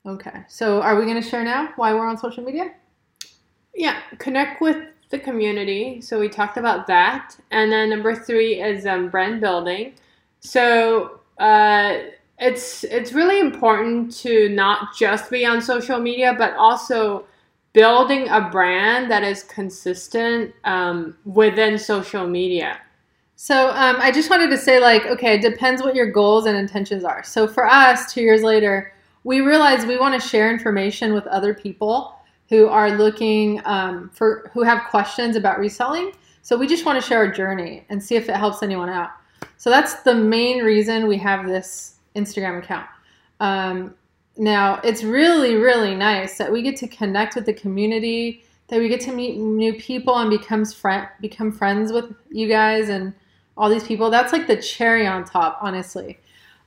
Okay, 0.06 0.42
so 0.48 0.82
are 0.82 0.98
we 0.98 1.06
going 1.06 1.22
to 1.22 1.28
share 1.28 1.44
now 1.44 1.74
why 1.76 1.94
we're 1.94 2.08
on 2.08 2.18
social 2.18 2.44
media? 2.44 2.74
Yeah, 3.76 4.00
connect 4.18 4.62
with 4.62 4.78
the 5.12 5.20
community. 5.20 6.02
So 6.02 6.20
we 6.20 6.30
talked 6.30 6.58
about 6.58 6.88
that. 6.88 7.36
And 7.52 7.72
then 7.72 7.90
number 7.90 8.16
three 8.16 8.62
is 8.62 8.86
um, 8.86 9.10
brand 9.10 9.42
building. 9.42 9.94
So 10.40 11.20
uh, 11.38 11.98
it's 12.40 12.84
it's 12.86 13.14
really 13.14 13.40
important 13.40 14.16
to 14.18 14.50
not 14.50 14.96
just 14.98 15.30
be 15.30 15.46
on 15.46 15.62
social 15.62 16.00
media, 16.00 16.34
but 16.38 16.56
also 16.56 17.26
building 17.74 18.28
a 18.30 18.50
brand 18.50 19.10
that 19.12 19.24
is 19.24 19.44
consistent 19.44 20.54
um, 20.64 21.16
within 21.26 21.78
social 21.78 22.28
media. 22.28 22.80
So 23.36 23.70
um, 23.70 23.96
I 24.00 24.12
just 24.12 24.30
wanted 24.30 24.50
to 24.52 24.58
say, 24.58 24.80
like, 24.80 25.06
okay, 25.06 25.36
it 25.36 25.42
depends 25.42 25.82
what 25.82 25.96
your 25.96 26.12
goals 26.12 26.46
and 26.46 26.56
intentions 26.56 27.04
are. 27.04 27.24
So 27.24 27.48
for 27.48 27.66
us, 27.66 28.14
two 28.14 28.22
years 28.22 28.44
later, 28.44 28.94
we 29.24 29.42
realized 29.42 29.88
we 29.88 29.98
want 29.98 30.20
to 30.20 30.28
share 30.28 30.52
information 30.52 31.14
with 31.14 31.26
other 31.28 31.54
people 31.54 32.16
who 32.52 32.68
are 32.68 32.98
looking 32.98 33.62
um, 33.64 34.10
for, 34.14 34.52
who 34.54 34.62
have 34.62 34.84
questions 34.90 35.38
about 35.38 35.58
reselling. 35.58 36.12
So 36.42 36.58
we 36.58 36.68
just 36.68 36.86
want 36.86 37.02
to 37.02 37.08
share 37.08 37.20
our 37.20 37.32
journey 37.32 37.86
and 37.88 38.04
see 38.04 38.16
if 38.16 38.28
it 38.28 38.36
helps 38.36 38.62
anyone 38.62 38.90
out. 38.90 39.12
So 39.56 39.70
that's 39.70 40.04
the 40.04 40.14
main 40.14 40.62
reason 40.62 41.08
we 41.08 41.18
have 41.18 41.48
this 41.48 41.96
Instagram 42.14 42.60
account. 42.60 42.88
Um, 43.40 43.96
now, 44.36 44.82
it's 44.84 45.02
really, 45.02 45.56
really 45.56 45.96
nice 45.96 46.38
that 46.40 46.52
we 46.52 46.62
get 46.62 46.76
to 46.78 46.90
connect 46.90 47.36
with 47.36 47.46
the 47.46 47.54
community, 47.54 48.44
that 48.68 48.80
we 48.80 48.90
get 48.90 49.00
to 49.02 49.14
meet 49.14 49.38
new 49.38 49.74
people 49.76 50.18
and 50.18 50.30
becomes 50.30 50.74
friend, 50.74 51.08
become 51.22 51.54
friends 51.54 51.94
with 51.94 52.14
you 52.30 52.50
guys 52.50 52.90
and 52.90 53.14
all 53.56 53.70
these 53.70 53.86
people. 53.86 54.10
That's 54.10 54.34
like 54.34 54.48
the 54.48 54.62
cherry 54.62 55.08
on 55.08 55.24
top, 55.24 55.58
honestly. 55.62 56.20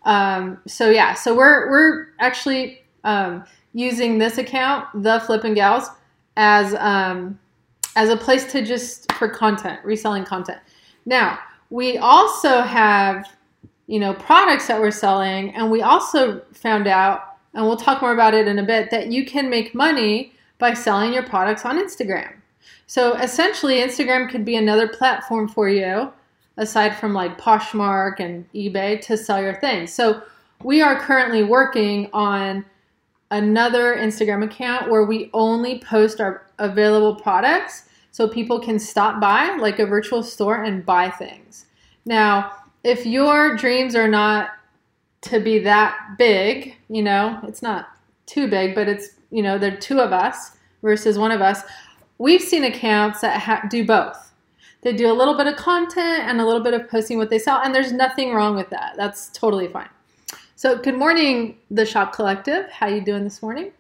Um, 0.07 0.61
so 0.67 0.89
yeah, 0.89 1.13
so 1.13 1.35
we're 1.35 1.71
we're 1.71 2.09
actually 2.21 2.81
um, 3.05 3.45
using 3.75 4.19
this 4.19 4.39
account, 4.39 4.87
the 5.03 5.21
Flippin' 5.27 5.55
Gals, 5.55 5.89
as 6.37 6.75
um, 6.75 7.39
as 7.97 8.09
a 8.09 8.17
place 8.17 8.51
to 8.53 8.65
just 8.65 9.13
for 9.13 9.29
content, 9.29 9.85
reselling 9.85 10.25
content. 10.25 10.59
Now 11.05 11.39
we 11.71 11.99
also 11.99 12.63
have 12.63 13.27
you 13.87 13.99
know 13.99 14.15
products 14.15 14.67
that 14.69 14.81
we're 14.81 14.91
selling, 14.91 15.55
and 15.55 15.71
we 15.71 15.83
also 15.83 16.41
found 16.53 16.87
out, 16.87 17.37
and 17.53 17.65
we'll 17.67 17.77
talk 17.77 18.01
more 18.01 18.13
about 18.13 18.33
it 18.33 18.49
in 18.49 18.59
a 18.59 18.65
bit, 18.65 18.91
that 18.91 19.09
you 19.09 19.27
can 19.27 19.51
make 19.51 19.75
money 19.75 20.33
by 20.59 20.73
selling 20.73 21.13
your 21.13 21.25
products 21.25 21.65
on 21.65 21.79
Instagram. 21.79 22.33
So 22.87 23.15
essentially, 23.17 23.77
Instagram 23.77 24.31
could 24.31 24.45
be 24.45 24.57
another 24.57 24.89
platform 24.89 25.49
for 25.49 25.69
you 25.69 26.13
aside 26.57 26.97
from 26.97 27.13
like 27.13 27.41
Poshmark 27.41 28.21
and 28.21 28.51
eBay 28.53 29.01
to 29.03 29.17
sell 29.17 29.43
your 29.43 29.55
things. 29.57 29.93
So 29.93 30.23
we 30.63 30.81
are 30.83 30.99
currently 30.99 31.43
working 31.43 32.09
on 32.13 32.65
another 33.31 33.97
Instagram 33.97 34.45
account 34.45 34.91
where 34.91 35.05
we 35.05 35.31
only 35.33 35.81
post 35.81 36.21
our 36.21 36.47
available 36.59 37.17
products 37.17 37.89
so 38.11 38.29
people 38.29 38.61
can 38.61 38.79
stop 38.79 39.21
by 39.21 39.57
like 39.57 39.79
a 39.79 39.87
virtual 39.87 40.23
store 40.23 40.63
and 40.63 40.87
buy 40.87 41.11
things. 41.11 41.67
Now, 42.05 42.53
if 42.85 43.07
your 43.07 43.57
dreams 43.57 43.97
are 43.97 44.09
not 44.09 44.51
to 45.23 45.41
be 45.41 45.59
that 45.61 45.97
big, 46.19 46.77
you 46.89 47.03
know, 47.03 47.41
it's 47.45 47.63
not 47.63 47.89
too 48.27 48.47
big, 48.47 48.75
but 48.75 48.89
it's, 48.89 49.09
you 49.31 49.43
know, 49.43 49.59
there 49.59 49.73
are 49.73 49.81
two 49.81 50.01
of 50.01 50.13
us 50.13 50.53
versus 50.83 51.19
one 51.19 51.33
of 51.33 51.41
us. 51.41 51.63
We've 52.19 52.43
seen 52.43 52.65
accounts 52.65 53.23
that 53.23 53.41
ha- 53.41 53.67
do 53.69 53.85
both. 53.85 54.33
They 54.83 54.93
do 54.93 55.11
a 55.11 55.15
little 55.15 55.37
bit 55.37 55.47
of 55.47 55.57
content 55.57 56.25
and 56.25 56.41
a 56.41 56.45
little 56.45 56.63
bit 56.63 56.75
of 56.75 56.89
posting 56.91 57.17
what 57.17 57.31
they 57.31 57.39
sell, 57.39 57.61
and 57.65 57.75
there's 57.75 57.91
nothing 57.91 58.35
wrong 58.35 58.55
with 58.55 58.69
that. 58.69 58.95
That's 58.97 59.31
totally 59.31 59.67
fine. 59.67 59.89
So, 60.57 60.79
good 60.79 60.97
morning, 60.97 61.59
the 61.73 61.85
Shop 61.85 62.13
Collective. 62.13 62.71
How 62.71 62.87
you 62.87 63.01
doing 63.01 63.25
this 63.25 63.43
morning? 63.43 63.73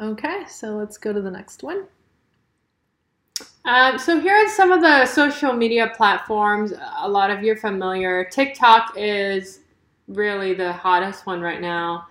Okay, 0.00 0.44
so 0.48 0.76
let's 0.76 0.96
go 0.96 1.12
to 1.12 1.20
the 1.20 1.32
next 1.32 1.64
one. 1.64 1.86
Um, 3.64 3.98
so 3.98 4.20
here 4.20 4.36
are 4.36 4.48
some 4.48 4.70
of 4.70 4.80
the 4.80 5.04
social 5.06 5.52
media 5.52 5.90
platforms. 5.96 6.72
A 6.98 7.08
lot 7.08 7.28
of 7.32 7.42
you 7.42 7.52
are 7.52 7.56
familiar. 7.56 8.24
TikTok 8.30 8.94
is 8.96 9.60
really 10.06 10.54
the 10.54 10.72
hottest 10.72 11.26
one 11.26 11.40
right 11.40 11.60
now. 11.60 12.06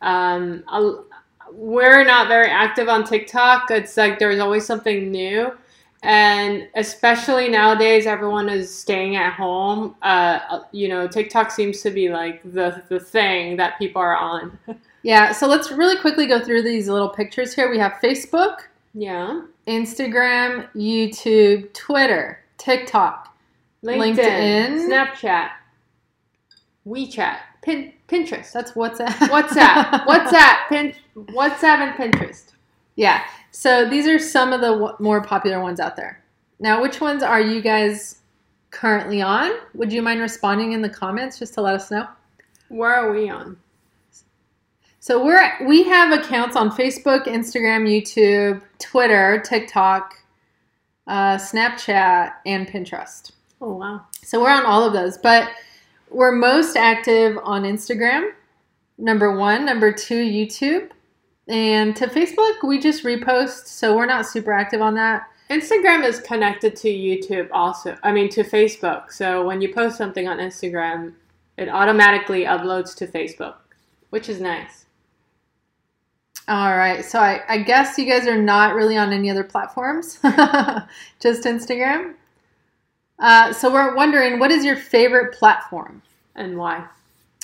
Um, 0.00 0.62
we're 1.50 2.04
not 2.04 2.28
very 2.28 2.48
active 2.48 2.88
on 2.88 3.02
TikTok. 3.02 3.72
It's 3.72 3.96
like 3.96 4.20
there's 4.20 4.38
always 4.38 4.64
something 4.64 5.10
new. 5.10 5.50
And 6.02 6.68
especially 6.76 7.48
nowadays, 7.48 8.06
everyone 8.06 8.48
is 8.48 8.72
staying 8.72 9.16
at 9.16 9.32
home. 9.32 9.96
Uh, 10.02 10.60
you 10.70 10.88
know, 10.88 11.08
TikTok 11.08 11.50
seems 11.50 11.82
to 11.82 11.90
be 11.90 12.08
like 12.10 12.42
the, 12.44 12.82
the 12.88 13.00
thing 13.00 13.56
that 13.56 13.78
people 13.78 14.00
are 14.00 14.16
on. 14.16 14.58
Yeah, 15.02 15.30
so 15.30 15.46
let's 15.46 15.70
really 15.70 15.96
quickly 15.96 16.26
go 16.26 16.40
through 16.40 16.62
these 16.62 16.88
little 16.88 17.08
pictures 17.08 17.54
here. 17.54 17.70
We 17.70 17.78
have 17.78 17.92
Facebook, 18.02 18.62
yeah. 18.92 19.42
Instagram, 19.68 20.68
YouTube, 20.74 21.72
Twitter, 21.74 22.42
TikTok. 22.58 23.32
LinkedIn, 23.84 24.16
LinkedIn. 24.16 24.88
Snapchat, 24.88 25.50
WeChat, 26.84 27.38
Pin- 27.62 27.92
Pinterest. 28.08 28.50
That's 28.50 28.72
WhatsApp. 28.72 29.06
WhatsApp, 29.28 30.06
WhatsApp, 30.06 30.68
Pin- 30.70 30.94
WhatsApp, 31.16 31.62
and 31.62 31.94
Pinterest. 31.94 32.46
Yeah. 32.96 33.22
So 33.58 33.88
these 33.88 34.06
are 34.06 34.18
some 34.18 34.52
of 34.52 34.60
the 34.60 34.72
w- 34.72 34.94
more 35.00 35.22
popular 35.22 35.62
ones 35.62 35.80
out 35.80 35.96
there. 35.96 36.22
Now, 36.60 36.82
which 36.82 37.00
ones 37.00 37.22
are 37.22 37.40
you 37.40 37.62
guys 37.62 38.18
currently 38.70 39.22
on? 39.22 39.50
Would 39.72 39.90
you 39.90 40.02
mind 40.02 40.20
responding 40.20 40.72
in 40.72 40.82
the 40.82 40.90
comments 40.90 41.38
just 41.38 41.54
to 41.54 41.62
let 41.62 41.74
us 41.74 41.90
know? 41.90 42.06
Where 42.68 42.94
are 42.94 43.10
we 43.10 43.30
on? 43.30 43.56
So 45.00 45.24
we're 45.24 45.40
we 45.66 45.84
have 45.84 46.12
accounts 46.12 46.54
on 46.54 46.70
Facebook, 46.70 47.24
Instagram, 47.24 47.88
YouTube, 47.88 48.60
Twitter, 48.78 49.42
TikTok, 49.42 50.14
uh, 51.06 51.36
Snapchat, 51.36 52.34
and 52.44 52.68
Pinterest. 52.68 53.32
Oh 53.62 53.72
wow. 53.72 54.04
So 54.22 54.42
we're 54.42 54.50
on 54.50 54.66
all 54.66 54.86
of 54.86 54.92
those, 54.92 55.16
but 55.16 55.48
we're 56.10 56.32
most 56.32 56.76
active 56.76 57.38
on 57.42 57.62
Instagram. 57.62 58.32
Number 58.98 59.34
one, 59.34 59.64
number 59.64 59.92
two, 59.92 60.22
YouTube, 60.22 60.90
and 61.48 61.94
to 61.96 62.06
Facebook 62.06 62.66
we 62.66 62.78
just 62.78 63.04
repost. 63.04 63.66
So 63.66 63.96
we're 63.96 64.06
not 64.06 64.26
super 64.26 64.52
active 64.52 64.82
on 64.82 64.94
that. 64.94 65.28
Instagram 65.50 66.04
is 66.04 66.20
connected 66.20 66.74
to 66.76 66.88
YouTube 66.88 67.48
also. 67.52 67.96
I 68.02 68.12
mean 68.12 68.28
to 68.30 68.42
Facebook. 68.42 69.12
So 69.12 69.46
when 69.46 69.60
you 69.60 69.72
post 69.72 69.96
something 69.96 70.26
on 70.26 70.38
Instagram, 70.38 71.14
it 71.56 71.68
automatically 71.68 72.44
uploads 72.44 72.94
to 72.96 73.06
Facebook, 73.06 73.54
which 74.10 74.28
is 74.28 74.40
nice. 74.40 74.86
All 76.48 76.76
right. 76.76 77.04
So 77.04 77.18
I, 77.18 77.42
I 77.48 77.58
guess 77.58 77.98
you 77.98 78.06
guys 78.06 78.26
are 78.28 78.40
not 78.40 78.74
really 78.74 78.96
on 78.96 79.12
any 79.12 79.30
other 79.30 79.42
platforms, 79.42 80.18
just 81.20 81.42
Instagram. 81.42 82.14
Uh, 83.18 83.52
so 83.52 83.72
we're 83.72 83.94
wondering, 83.96 84.38
what 84.38 84.50
is 84.50 84.64
your 84.64 84.76
favorite 84.76 85.34
platform 85.34 86.02
And 86.34 86.56
why? 86.56 86.86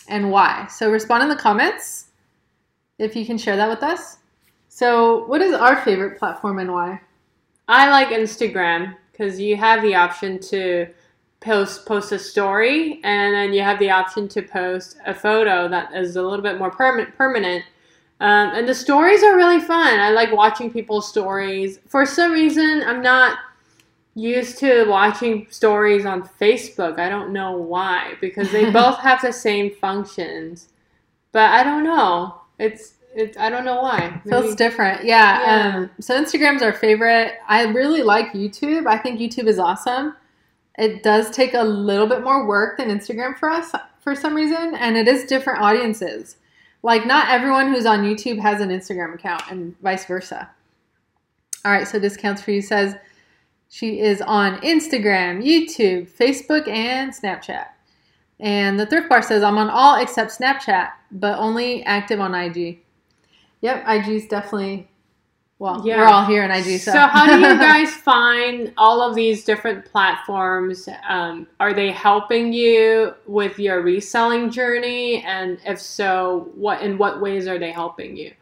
and 0.08 0.30
why? 0.30 0.66
So 0.68 0.90
respond 0.90 1.22
in 1.22 1.28
the 1.28 1.36
comments 1.36 2.06
if 3.02 3.16
you 3.16 3.26
can 3.26 3.38
share 3.38 3.56
that 3.56 3.68
with 3.68 3.82
us. 3.82 4.18
So, 4.68 5.26
what 5.26 5.42
is 5.42 5.52
our 5.54 5.76
favorite 5.82 6.18
platform 6.18 6.58
and 6.58 6.72
why? 6.72 7.00
I 7.68 7.90
like 7.90 8.08
Instagram 8.08 8.96
because 9.10 9.38
you 9.38 9.56
have 9.56 9.82
the 9.82 9.94
option 9.94 10.38
to 10.40 10.86
post 11.40 11.86
post 11.86 12.12
a 12.12 12.18
story, 12.18 13.00
and 13.04 13.34
then 13.34 13.52
you 13.52 13.62
have 13.62 13.78
the 13.78 13.90
option 13.90 14.28
to 14.28 14.42
post 14.42 14.96
a 15.04 15.14
photo 15.14 15.68
that 15.68 15.92
is 15.94 16.16
a 16.16 16.22
little 16.22 16.42
bit 16.42 16.58
more 16.58 16.70
permanent. 16.70 17.14
Permanent, 17.16 17.64
um, 18.20 18.50
and 18.54 18.68
the 18.68 18.74
stories 18.74 19.22
are 19.22 19.36
really 19.36 19.60
fun. 19.60 19.98
I 19.98 20.10
like 20.10 20.32
watching 20.32 20.72
people's 20.72 21.08
stories. 21.08 21.78
For 21.88 22.06
some 22.06 22.32
reason, 22.32 22.82
I'm 22.86 23.02
not 23.02 23.38
used 24.14 24.58
to 24.58 24.84
watching 24.84 25.46
stories 25.50 26.06
on 26.06 26.28
Facebook. 26.40 26.98
I 26.98 27.08
don't 27.08 27.32
know 27.32 27.52
why 27.52 28.14
because 28.20 28.50
they 28.52 28.70
both 28.72 28.98
have 28.98 29.20
the 29.22 29.32
same 29.32 29.74
functions, 29.74 30.68
but 31.32 31.50
I 31.50 31.64
don't 31.64 31.84
know. 31.84 32.41
It's 32.62 32.94
it. 33.14 33.36
I 33.38 33.50
don't 33.50 33.64
know 33.64 33.80
why. 33.82 34.20
Feels 34.24 34.54
different. 34.54 35.04
Yeah. 35.04 35.40
Yeah. 35.40 35.76
Um, 35.76 35.90
so, 36.00 36.22
Instagram's 36.22 36.62
our 36.62 36.72
favorite. 36.72 37.34
I 37.46 37.64
really 37.64 38.02
like 38.02 38.32
YouTube. 38.32 38.86
I 38.86 38.98
think 38.98 39.20
YouTube 39.20 39.46
is 39.46 39.58
awesome. 39.58 40.16
It 40.78 41.02
does 41.02 41.30
take 41.30 41.54
a 41.54 41.62
little 41.62 42.06
bit 42.06 42.22
more 42.22 42.46
work 42.46 42.78
than 42.78 42.88
Instagram 42.88 43.36
for 43.38 43.50
us 43.50 43.72
for 44.00 44.14
some 44.14 44.34
reason, 44.34 44.74
and 44.74 44.96
it 44.96 45.06
is 45.06 45.24
different 45.24 45.60
audiences. 45.60 46.36
Like, 46.82 47.06
not 47.06 47.28
everyone 47.28 47.72
who's 47.72 47.86
on 47.86 48.02
YouTube 48.02 48.40
has 48.40 48.60
an 48.60 48.70
Instagram 48.70 49.14
account, 49.14 49.42
and 49.50 49.78
vice 49.80 50.06
versa. 50.06 50.50
All 51.64 51.70
right, 51.70 51.86
so 51.86 51.98
Discounts 51.98 52.42
for 52.42 52.50
You 52.50 52.62
says 52.62 52.96
she 53.68 54.00
is 54.00 54.20
on 54.22 54.58
Instagram, 54.60 55.44
YouTube, 55.44 56.10
Facebook, 56.10 56.66
and 56.66 57.12
Snapchat. 57.12 57.66
And 58.42 58.78
the 58.78 58.86
thrift 58.86 59.08
bar 59.08 59.22
says 59.22 59.42
I'm 59.44 59.56
on 59.56 59.70
all 59.70 59.96
except 60.00 60.38
Snapchat, 60.38 60.90
but 61.12 61.38
only 61.38 61.84
active 61.84 62.20
on 62.20 62.34
IG. 62.34 62.80
Yep, 63.62 63.84
IG's 63.88 64.26
definitely. 64.28 64.88
Well, 65.60 65.80
Yeah. 65.86 65.98
we're 65.98 66.06
all 66.08 66.24
here 66.24 66.42
in 66.42 66.50
IG. 66.50 66.80
So, 66.80 66.90
So, 66.90 66.98
how 67.06 67.28
do 67.28 67.38
you 67.38 67.56
guys 67.60 67.94
find 67.94 68.72
all 68.76 69.00
of 69.00 69.14
these 69.14 69.44
different 69.44 69.84
platforms? 69.84 70.88
Um, 71.08 71.46
are 71.60 71.72
they 71.72 71.92
helping 71.92 72.52
you 72.52 73.14
with 73.28 73.60
your 73.60 73.80
reselling 73.82 74.50
journey? 74.50 75.22
And 75.22 75.58
if 75.64 75.80
so, 75.80 76.50
what 76.56 76.82
in 76.82 76.98
what 76.98 77.20
ways 77.20 77.46
are 77.46 77.60
they 77.60 77.70
helping 77.70 78.16
you? 78.16 78.32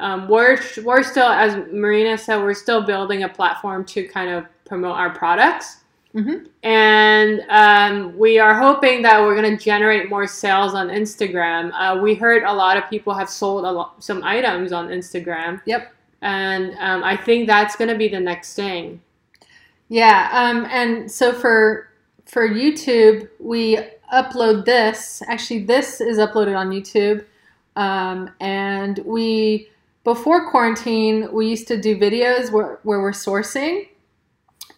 Um, 0.00 0.28
we're 0.28 0.58
we're 0.84 1.04
still, 1.04 1.28
as 1.28 1.56
Marina 1.72 2.18
said, 2.18 2.42
we're 2.42 2.52
still 2.54 2.82
building 2.84 3.22
a 3.22 3.28
platform 3.28 3.84
to 3.86 4.06
kind 4.08 4.30
of 4.30 4.46
promote 4.66 4.96
our 4.96 5.10
products. 5.10 5.84
Mhm. 6.16 6.46
And 6.62 7.42
um, 7.50 8.18
we 8.18 8.38
are 8.38 8.54
hoping 8.58 9.02
that 9.02 9.20
we're 9.20 9.36
going 9.36 9.56
to 9.56 9.62
generate 9.62 10.08
more 10.08 10.26
sales 10.26 10.72
on 10.74 10.88
Instagram. 10.88 11.70
Uh, 11.74 12.00
we 12.00 12.14
heard 12.14 12.42
a 12.42 12.52
lot 12.52 12.78
of 12.78 12.88
people 12.88 13.12
have 13.12 13.28
sold 13.28 13.64
a 13.64 13.70
lot, 13.70 14.02
some 14.02 14.22
items 14.24 14.72
on 14.72 14.88
Instagram 14.88 15.60
Yep. 15.66 15.92
and 16.22 16.74
um, 16.80 17.04
I 17.04 17.16
think 17.16 17.46
that's 17.46 17.76
going 17.76 17.90
to 17.90 17.96
be 17.98 18.08
the 18.08 18.20
next 18.20 18.54
thing. 18.54 19.00
Yeah, 19.88 20.28
um, 20.32 20.66
and 20.70 21.10
so 21.10 21.32
for 21.32 21.88
for 22.24 22.48
YouTube, 22.48 23.28
we 23.38 23.78
upload 24.12 24.64
this. 24.64 25.22
Actually, 25.28 25.64
this 25.64 26.00
is 26.00 26.18
uploaded 26.18 26.56
on 26.56 26.70
YouTube, 26.70 27.24
um, 27.76 28.30
and 28.40 28.98
we 29.04 29.68
before 30.02 30.50
quarantine 30.50 31.28
we 31.32 31.46
used 31.48 31.68
to 31.68 31.80
do 31.80 31.96
videos 31.96 32.50
where 32.50 32.80
where 32.82 33.00
we're 33.00 33.12
sourcing. 33.12 33.86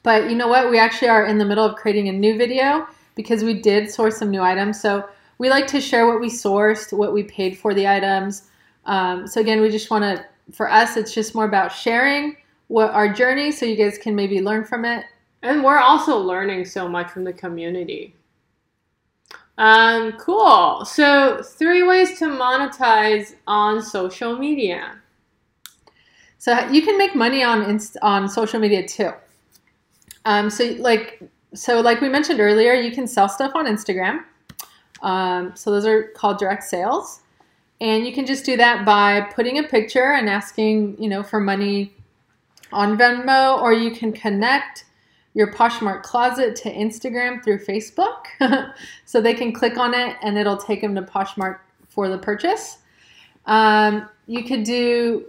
But 0.03 0.31
you 0.31 0.37
know 0.37 0.49
what? 0.49 0.71
We 0.71 0.79
actually 0.79 1.09
are 1.09 1.27
in 1.27 1.39
the 1.39 1.45
middle 1.45 1.65
of 1.65 1.77
creating 1.77 2.09
a 2.09 2.13
new 2.13 2.37
video 2.39 2.87
because 3.15 3.43
we 3.43 3.55
did 3.55 3.91
source 3.91 4.17
some 4.17 4.31
new 4.31 4.43
items. 4.43 4.81
So 4.81 5.09
we 5.39 5.51
like 5.51 5.67
to 5.69 5.81
share 5.81 6.07
what 6.07 6.21
we 6.21 6.29
sourced, 6.29 6.97
what 6.97 7.13
we 7.13 7.23
paid 7.25 7.59
for 7.59 7.75
the 7.75 7.87
items. 7.87 8.49
Um, 8.87 9.27
so 9.27 9.41
again, 9.41 9.61
we 9.61 9.71
just 9.71 9.91
want 9.91 10.05
to. 10.05 10.25
For 10.53 10.71
us, 10.71 10.97
it's 10.97 11.13
just 11.13 11.35
more 11.35 11.45
about 11.45 11.71
sharing 11.71 12.37
what 12.69 12.91
our 12.93 13.13
journey, 13.13 13.53
so 13.53 13.67
you 13.67 13.77
guys 13.77 13.99
can 13.99 14.15
maybe 14.15 14.41
learn 14.41 14.65
from 14.65 14.87
it 14.87 15.05
And 15.43 15.63
we're 15.63 15.79
also 15.79 16.17
learning 16.19 16.65
so 16.65 16.89
much 16.89 17.11
from 17.11 17.25
the 17.25 17.33
community. 17.35 18.15
Um, 19.59 20.13
cool. 20.13 20.85
So, 20.85 21.43
three 21.43 21.83
ways 21.83 22.19
to 22.21 22.27
monetize 22.27 23.35
on 23.47 23.83
social 23.83 24.39
media. 24.39 24.99
So 26.39 26.57
you 26.71 26.83
can 26.83 26.97
make 26.97 27.17
money 27.17 27.43
on 27.43 27.63
inst- 27.69 27.97
on 28.01 28.29
social 28.29 28.61
media 28.61 28.87
too. 28.87 29.13
Um, 30.29 30.51
so 30.51 30.65
like 30.79 31.23
so 31.55 31.81
like 31.81 32.03
we 32.03 32.11
mentioned 32.11 32.39
earlier, 32.39 32.75
you 32.75 32.93
can 32.93 33.07
sell 33.07 33.31
stuff 33.31 33.53
on 33.55 33.65
Instagram. 33.65 34.25
Um, 35.01 35.53
so 35.57 35.71
those 35.71 35.87
are 35.87 36.09
called 36.09 36.39
direct 36.39 36.65
sales, 36.65 37.23
and 37.81 38.07
you 38.07 38.13
can 38.13 38.27
just 38.27 38.45
do 38.45 38.55
that 38.59 38.85
by 38.85 39.23
putting 39.35 39.59
a 39.59 39.63
picture 39.63 40.13
and 40.13 40.29
asking 40.29 41.03
you 41.03 41.09
know 41.09 41.23
for 41.23 41.41
money 41.41 41.95
on 42.73 42.99
Venmo, 42.99 43.59
or 43.63 43.73
you 43.73 43.91
can 43.91 44.13
connect 44.13 44.85
your 45.33 45.51
Poshmark 45.51 46.03
closet 46.03 46.55
to 46.57 46.75
Instagram 46.75 47.43
through 47.43 47.65
Facebook, 47.65 48.27
so 49.07 49.23
they 49.23 49.33
can 49.33 49.51
click 49.51 49.79
on 49.79 49.95
it 49.95 50.15
and 50.23 50.37
it'll 50.37 50.59
take 50.59 50.83
them 50.83 50.95
to 50.95 51.01
Poshmark 51.01 51.61
for 51.89 52.11
the 52.11 52.19
purchase. 52.19 52.79
Um, 53.47 54.11
you 54.27 54.45
could 54.45 54.65
do 54.65 55.25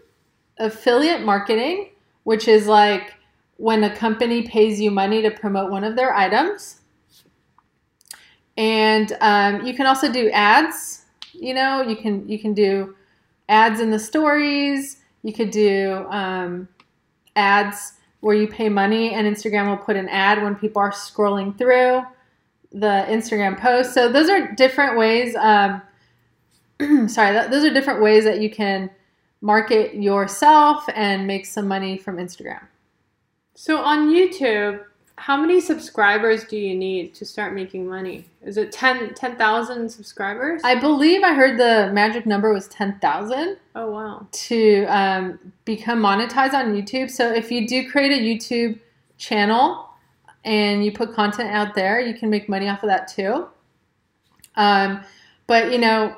affiliate 0.57 1.21
marketing, 1.21 1.91
which 2.25 2.49
is 2.49 2.67
like 2.67 3.13
when 3.59 3.83
a 3.83 3.93
company 3.93 4.41
pays 4.47 4.79
you 4.79 4.89
money 4.89 5.21
to 5.21 5.29
promote 5.29 5.69
one 5.69 5.83
of 5.83 5.97
their 5.97 6.15
items. 6.15 6.79
And 8.55 9.15
um, 9.19 9.65
you 9.65 9.73
can 9.73 9.85
also 9.85 10.09
do 10.11 10.29
ads. 10.29 11.05
You 11.33 11.53
know, 11.53 11.81
you 11.81 11.97
can 11.97 12.27
you 12.27 12.39
can 12.39 12.53
do 12.53 12.95
ads 13.49 13.81
in 13.81 13.91
the 13.91 13.99
stories. 13.99 14.97
You 15.23 15.33
could 15.33 15.51
do 15.51 16.05
um, 16.09 16.69
ads 17.35 17.93
where 18.21 18.35
you 18.35 18.47
pay 18.47 18.69
money, 18.69 19.13
and 19.13 19.27
Instagram 19.27 19.67
will 19.67 19.77
put 19.77 19.97
an 19.97 20.07
ad 20.07 20.41
when 20.41 20.55
people 20.55 20.81
are 20.81 20.91
scrolling 20.91 21.57
through 21.57 22.01
the 22.71 23.05
Instagram 23.09 23.59
post. 23.59 23.93
So 23.93 24.09
those 24.09 24.29
are 24.29 24.53
different 24.53 24.97
ways. 24.97 25.35
Um, 25.35 25.81
sorry, 27.09 27.37
th- 27.37 27.51
those 27.51 27.65
are 27.65 27.73
different 27.73 28.01
ways 28.01 28.23
that 28.23 28.39
you 28.39 28.49
can 28.49 28.89
market 29.41 29.95
yourself 29.95 30.85
and 30.95 31.27
make 31.27 31.45
some 31.45 31.67
money 31.67 31.97
from 31.97 32.17
Instagram. 32.17 32.61
So 33.61 33.79
on 33.79 34.07
YouTube, 34.07 34.85
how 35.17 35.35
many 35.35 35.59
subscribers 35.59 36.45
do 36.45 36.55
you 36.55 36.73
need 36.73 37.13
to 37.15 37.25
start 37.25 37.53
making 37.53 37.89
money? 37.89 38.23
Is 38.41 38.55
it 38.55 38.71
10 38.71 39.15
10,000 39.15 39.89
subscribers? 39.89 40.61
I 40.63 40.75
believe 40.75 41.23
I 41.23 41.33
heard 41.33 41.59
the 41.59 41.91
magic 41.91 42.25
number 42.25 42.53
was 42.53 42.69
10,000 42.69 43.57
oh 43.75 43.91
wow. 43.91 44.25
to 44.31 44.85
um, 44.85 45.39
become 45.65 45.99
monetized 45.99 46.53
on 46.53 46.73
YouTube. 46.73 47.11
So 47.11 47.33
if 47.33 47.51
you 47.51 47.67
do 47.67 47.91
create 47.91 48.13
a 48.13 48.21
YouTube 48.21 48.79
channel 49.17 49.89
and 50.45 50.85
you 50.85 50.93
put 50.93 51.13
content 51.13 51.49
out 51.49 51.75
there, 51.75 51.99
you 51.99 52.13
can 52.13 52.29
make 52.29 52.47
money 52.47 52.69
off 52.69 52.81
of 52.81 52.87
that 52.87 53.09
too. 53.09 53.49
Um, 54.55 55.03
but 55.47 55.69
you 55.73 55.79
know, 55.79 56.15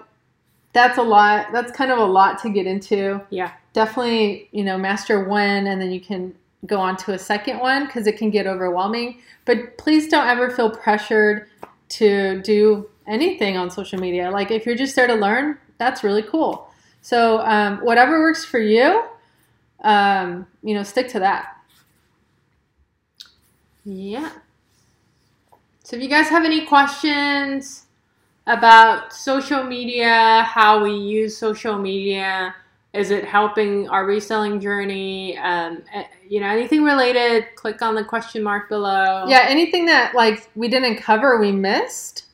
that's 0.73 0.99
a 0.99 1.03
lot. 1.03 1.47
That's 1.51 1.71
kind 1.71 1.89
of 1.89 1.97
a 1.97 2.05
lot 2.05 2.39
to 2.43 2.51
get 2.51 2.67
into. 2.67 3.19
Yeah. 3.31 3.53
Definitely, 3.73 4.47
you 4.51 4.63
know, 4.63 4.77
master 4.77 5.23
one, 5.23 5.65
and 5.65 5.81
then 5.81 5.89
you 5.89 6.01
can 6.01 6.35
go 6.65 6.79
on 6.79 6.95
to 6.97 7.13
a 7.13 7.19
second 7.19 7.59
one 7.59 7.85
because 7.85 8.07
it 8.07 8.17
can 8.17 8.29
get 8.29 8.47
overwhelming. 8.47 9.19
But 9.45 9.77
please 9.77 10.07
don't 10.07 10.27
ever 10.27 10.49
feel 10.49 10.69
pressured 10.69 11.47
to 11.89 12.41
do 12.41 12.89
anything 13.07 13.57
on 13.57 13.69
social 13.69 13.99
media. 13.99 14.29
Like 14.29 14.51
if 14.51 14.65
you're 14.65 14.75
just 14.75 14.95
there 14.95 15.07
to 15.07 15.15
learn, 15.15 15.57
that's 15.77 16.03
really 16.03 16.23
cool. 16.23 16.69
So 17.01 17.39
um, 17.41 17.77
whatever 17.79 18.19
works 18.19 18.45
for 18.45 18.59
you, 18.59 19.03
um, 19.83 20.45
you 20.61 20.75
know, 20.75 20.83
stick 20.83 21.09
to 21.09 21.19
that. 21.19 21.57
Yeah. 23.83 24.29
So 25.83 25.95
if 25.95 26.03
you 26.03 26.09
guys 26.09 26.29
have 26.29 26.45
any 26.45 26.65
questions 26.65 27.85
about 28.45 29.11
social 29.11 29.63
media, 29.63 30.43
how 30.47 30.83
we 30.83 30.93
use 30.93 31.37
social 31.37 31.77
media, 31.77 32.55
is 32.93 33.09
it 33.09 33.23
helping 33.23 33.87
our 33.89 34.05
reselling 34.05 34.59
journey? 34.59 35.37
Um, 35.37 35.83
eh, 35.93 36.03
you 36.27 36.39
know, 36.39 36.47
anything 36.47 36.83
related, 36.83 37.45
click 37.55 37.81
on 37.81 37.95
the 37.95 38.03
question 38.03 38.43
mark 38.43 38.67
below. 38.67 39.25
Yeah, 39.27 39.45
anything 39.47 39.85
that 39.85 40.13
like 40.13 40.49
we 40.55 40.67
didn't 40.67 40.97
cover, 40.97 41.39
we 41.39 41.51
missed 41.51 42.25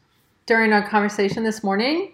during 0.47 0.73
our 0.73 0.87
conversation 0.87 1.43
this 1.43 1.63
morning, 1.63 2.13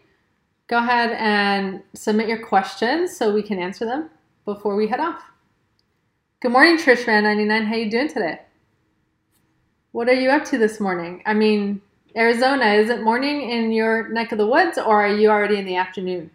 go 0.68 0.78
ahead 0.78 1.12
and 1.20 1.82
submit 1.94 2.28
your 2.28 2.46
questions 2.46 3.16
so 3.16 3.34
we 3.34 3.44
can 3.44 3.60
answer 3.60 3.86
them 3.86 4.10
before 4.44 4.76
we 4.76 4.88
head 4.88 5.00
off. 5.00 5.24
Good 6.42 6.52
morning, 6.52 6.78
Trish 6.78 7.06
Fan 7.06 7.24
99. 7.24 7.66
How 7.66 7.76
you 7.76 7.90
doing 7.90 8.10
today? 8.10 8.42
What 9.94 10.10
are 10.10 10.14
you 10.14 10.30
up 10.32 10.44
to 10.46 10.58
this 10.58 10.80
morning? 10.80 11.22
I 11.26 11.34
mean, 11.34 11.82
Arizona, 12.18 12.74
is 12.74 12.90
it 12.90 13.04
morning 13.04 13.50
in 13.50 13.72
your 13.72 14.10
neck 14.10 14.32
of 14.32 14.40
the 14.40 14.48
woods 14.48 14.78
or 14.78 15.06
are 15.06 15.16
you 15.16 15.30
already 15.30 15.58
in 15.58 15.66
the 15.66 15.76
afternoon? 15.76 16.32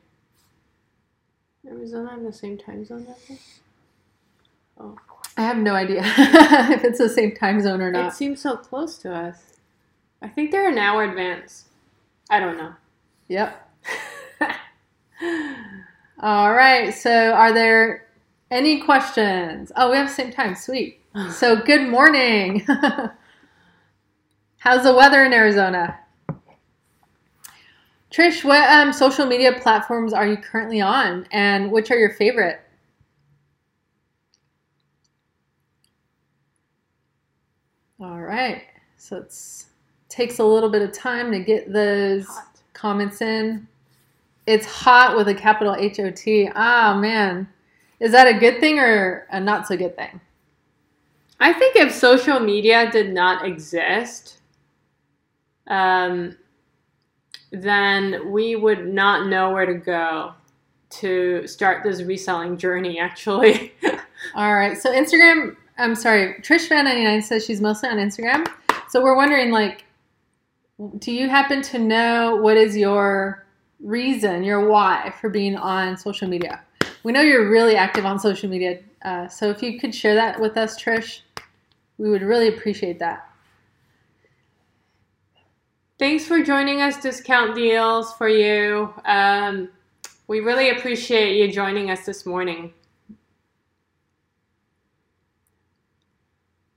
Arizona 1.69 2.15
in 2.17 2.25
the 2.25 2.33
same 2.33 2.57
time 2.59 2.85
zone 2.85 3.07
as 3.09 3.37
us? 3.37 3.61
Oh. 4.79 4.97
I 5.37 5.43
have 5.43 5.59
no 5.59 5.75
idea 5.75 6.03
if 6.05 6.85
it's 6.85 6.99
the 6.99 7.09
same 7.09 7.35
time 7.35 7.61
zone 7.61 7.81
or 7.81 7.93
not. 7.93 8.09
It 8.09 8.17
seems 8.17 8.41
so 8.41 8.57
close 8.57 8.99
to 8.99 9.15
us. 9.15 9.59
I 10.21 10.29
think 10.29 10.51
they're 10.51 10.69
an 10.69 10.79
hour 10.79 11.05
advance. 11.05 11.67
I 12.29 12.41
don't 12.41 12.57
know. 12.57 12.75
Yep. 13.29 13.71
All 16.21 16.53
right. 16.53 16.93
So, 16.93 17.33
are 17.33 17.53
there 17.53 18.09
any 18.51 18.81
questions? 18.81 19.71
Oh, 19.77 19.91
we 19.91 19.97
have 19.97 20.09
the 20.09 20.15
same 20.15 20.33
time. 20.33 20.55
Sweet. 20.55 20.97
So, 21.31 21.57
good 21.57 21.89
morning. 21.89 22.65
How's 24.59 24.85
the 24.85 24.95
weather 24.95 25.25
in 25.25 25.33
Arizona? 25.33 25.99
Trish, 28.19 28.43
what 28.43 28.69
um, 28.69 28.93
social 28.93 29.27
media 29.27 29.53
platforms 29.61 30.13
are 30.13 30.27
you 30.27 30.37
currently 30.37 30.81
on, 30.81 31.25
and 31.31 31.71
which 31.71 31.93
are 31.93 31.97
your 31.97 32.15
favorite? 32.15 32.61
All 38.01 38.21
right. 38.21 38.63
So 38.97 39.19
it's 39.19 39.67
takes 40.09 40.41
a 40.41 40.45
little 40.45 40.69
bit 40.69 40.83
of 40.83 40.91
time 40.91 41.31
to 41.31 41.39
get 41.39 41.73
those 41.73 42.27
Hot. 42.27 42.61
comments 42.73 43.23
in. 43.23 43.69
It's 44.49 44.67
hot 44.67 45.17
with 45.17 45.29
a 45.29 45.35
capital 45.35 45.77
H 45.79 46.01
O 46.01 46.11
T. 46.11 46.51
Ah, 46.57 46.99
man. 46.99 47.49
Is 48.01 48.11
that 48.11 48.27
a 48.27 48.37
good 48.37 48.59
thing 48.59 48.81
or 48.81 49.29
a 49.31 49.39
not 49.39 49.69
so 49.69 49.77
good 49.77 49.95
thing? 49.95 50.21
I 51.39 51.53
think 51.53 51.77
if 51.77 51.95
social 51.95 52.41
media 52.41 52.91
did 52.91 53.13
not 53.15 53.47
exist, 53.47 54.39
um, 55.69 56.37
then 57.51 58.31
we 58.31 58.57
would 58.57 58.87
not 58.87 59.29
know 59.29 59.51
where 59.51 59.67
to 59.67 59.75
go 59.75 60.35
to 60.91 61.47
start 61.47 61.83
this 61.85 62.03
reselling 62.03 62.57
journey, 62.57 62.99
actually. 62.99 63.73
All 64.35 64.55
right. 64.55 64.77
So 64.77 64.93
Instagram, 64.93 65.57
I'm 65.79 65.95
sorry, 65.95 66.35
Trish 66.43 66.67
Fan 66.67 66.85
99 66.85 67.23
says 67.23 67.45
she's 67.45 67.61
mostly 67.61 67.89
on 67.89 67.97
Instagram. 67.97 68.47
So 68.89 69.03
we're 69.03 69.17
wondering 69.17 69.51
like 69.51 69.85
do 70.99 71.11
you 71.11 71.29
happen 71.29 71.61
to 71.61 71.79
know 71.79 72.37
what 72.37 72.57
is 72.57 72.77
your 72.77 73.45
reason, 73.81 74.45
your 74.45 74.69
why 74.69 75.13
for 75.21 75.29
being 75.29 75.57
on 75.57 75.97
social 75.97 76.29
media? 76.29 76.63
We 77.03 77.13
know 77.13 77.21
you're 77.21 77.51
really 77.51 77.75
active 77.75 78.07
on 78.07 78.19
social 78.19 78.49
media. 78.49 78.81
Uh, 79.03 79.27
so 79.29 79.51
if 79.51 79.63
you 79.63 79.81
could 79.81 79.95
share 79.95 80.15
that 80.15 80.41
with 80.41 80.57
us, 80.57 80.81
Trish, 80.81 81.21
we 81.97 82.11
would 82.11 82.23
really 82.23 82.49
appreciate 82.49 83.01
that. 83.01 83.28
Thanks 85.99 86.25
for 86.25 86.41
joining 86.45 86.81
us, 86.81 86.97
Discount 87.03 87.57
Deals 87.57 88.13
for 88.13 88.29
you. 88.29 88.95
Um, 89.05 89.69
we 90.29 90.39
really 90.39 90.71
appreciate 90.71 91.37
you 91.37 91.53
joining 91.53 91.91
us 91.91 92.07
this 92.07 92.25
morning. 92.25 92.73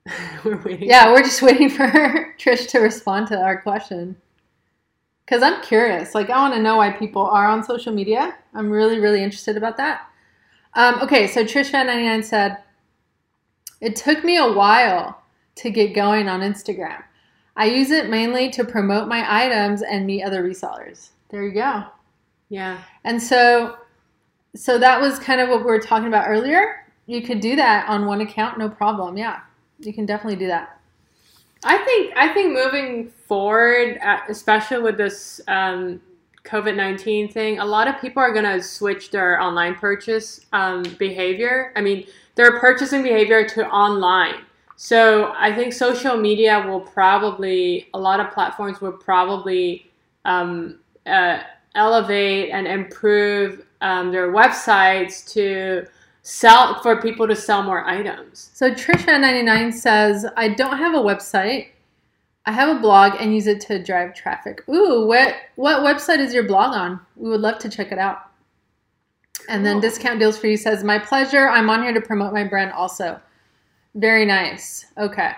We're 0.44 0.60
waiting. 0.64 0.90
Yeah, 0.90 1.12
we're 1.12 1.22
just 1.22 1.44
waiting 1.44 1.70
for 1.70 1.86
Trish 2.40 2.68
to 2.70 2.80
respond 2.80 3.28
to 3.28 3.40
our 3.40 3.62
question. 3.62 4.18
Because 5.24 5.44
I'm 5.44 5.62
curious. 5.62 6.16
Like, 6.16 6.32
I 6.32 6.38
want 6.40 6.56
to 6.56 6.62
know 6.62 6.78
why 6.78 6.90
people 6.90 7.22
are 7.22 7.46
on 7.46 7.64
social 7.64 7.94
media. 7.94 8.36
I'm 8.56 8.72
really, 8.72 8.98
really 8.98 9.22
interested 9.22 9.56
about 9.56 9.78
that. 9.78 10.08
Um, 10.74 11.00
okay, 11.04 11.28
so 11.28 11.44
Trish 11.44 11.70
Fan 11.70 11.86
99 11.86 12.24
said, 12.24 12.58
It 13.82 13.96
took 13.96 14.24
me 14.24 14.38
a 14.38 14.52
while 14.52 15.22
to 15.58 15.70
get 15.70 15.94
going 15.94 16.28
on 16.28 16.42
Instagram. 16.42 17.04
I 17.56 17.66
use 17.66 17.92
it 17.92 18.10
mainly 18.10 18.50
to 18.52 18.64
promote 18.64 19.08
my 19.08 19.26
items 19.46 19.82
and 19.82 20.06
meet 20.06 20.24
other 20.24 20.44
resellers. 20.44 21.10
There 21.30 21.44
you 21.44 21.54
go. 21.54 21.84
Yeah. 22.50 22.82
And 23.04 23.22
so 23.22 23.78
so 24.56 24.78
that 24.78 25.00
was 25.00 25.20
kind 25.20 25.40
of 25.40 25.50
what 25.50 25.60
we 25.60 25.66
were 25.66 25.80
talking 25.80 26.08
about 26.08 26.28
earlier. 26.28 26.86
You 27.06 27.22
could 27.22 27.40
do 27.40 27.56
that 27.56 27.88
on 27.88 28.06
one 28.06 28.22
account, 28.22 28.58
no 28.58 28.70
problem. 28.70 29.18
Yeah. 29.18 29.40
You 29.80 29.94
can 29.94 30.06
definitely 30.06 30.38
do 30.38 30.48
that. 30.48 30.80
I 31.64 31.78
think 31.78 32.14
I 32.16 32.28
think 32.34 32.54
moving 32.54 33.10
forward, 33.10 34.00
uh, 34.04 34.20
especially 34.30 34.82
with 34.82 34.98
this 34.98 35.40
um, 35.48 36.02
COVID 36.44 36.76
nineteen 36.76 37.28
thing, 37.30 37.60
a 37.60 37.66
lot 37.66 37.88
of 37.88 38.02
people 38.02 38.22
are 38.22 38.34
gonna 38.34 38.62
switch 38.64 39.12
their 39.12 39.40
online 39.40 39.76
purchase 39.76 40.46
um, 40.54 40.84
behavior. 40.98 41.72
I 41.76 41.82
mean, 41.82 42.08
their 42.36 42.60
purchasing 42.60 43.04
behavior 43.04 43.48
to 43.50 43.68
online. 43.68 44.36
So 44.84 45.32
I 45.38 45.54
think 45.54 45.74
social 45.74 46.18
media 46.18 46.66
will 46.68 46.80
probably 46.80 47.88
a 47.94 48.00
lot 48.00 48.20
of 48.20 48.32
platforms 48.32 48.82
will 48.82 48.94
probably 48.94 49.86
um, 50.26 50.80
uh, 51.06 51.42
elevate 51.76 52.50
and 52.50 52.66
improve 52.66 53.64
um, 53.82 54.12
their 54.12 54.34
websites 54.34 55.24
to 55.34 55.86
sell 56.24 56.82
for 56.82 57.00
people 57.00 57.28
to 57.28 57.36
sell 57.36 57.62
more 57.62 57.88
items. 57.88 58.50
So 58.56 58.72
Trisha99 58.72 59.72
says, 59.72 60.26
I 60.36 60.48
don't 60.50 60.80
have 60.80 60.96
a 60.96 60.98
website. 60.98 61.68
I 62.48 62.52
have 62.52 62.76
a 62.76 62.80
blog 62.80 63.22
and 63.22 63.36
use 63.36 63.46
it 63.46 63.62
to 63.68 63.84
drive 63.84 64.16
traffic. 64.16 64.68
Ooh, 64.68 65.06
what 65.06 65.36
what 65.58 65.82
website 65.82 66.18
is 66.18 66.34
your 66.34 66.48
blog 66.48 66.74
on? 66.74 67.00
We 67.16 67.30
would 67.30 67.42
love 67.42 67.60
to 67.60 67.70
check 67.70 67.92
it 67.92 68.00
out. 68.00 68.32
And 69.48 69.64
then 69.64 69.76
Cool. 69.76 69.82
Discount 69.82 70.20
Deals 70.20 70.40
for 70.40 70.48
You 70.48 70.58
says, 70.58 70.84
My 70.84 70.98
pleasure. 70.98 71.48
I'm 71.48 71.70
on 71.70 71.84
here 71.84 71.94
to 71.94 72.02
promote 72.02 72.34
my 72.34 72.46
brand 72.46 72.72
also. 72.72 73.22
Very 73.96 74.26
nice. 74.26 74.86
Okay. 74.98 75.32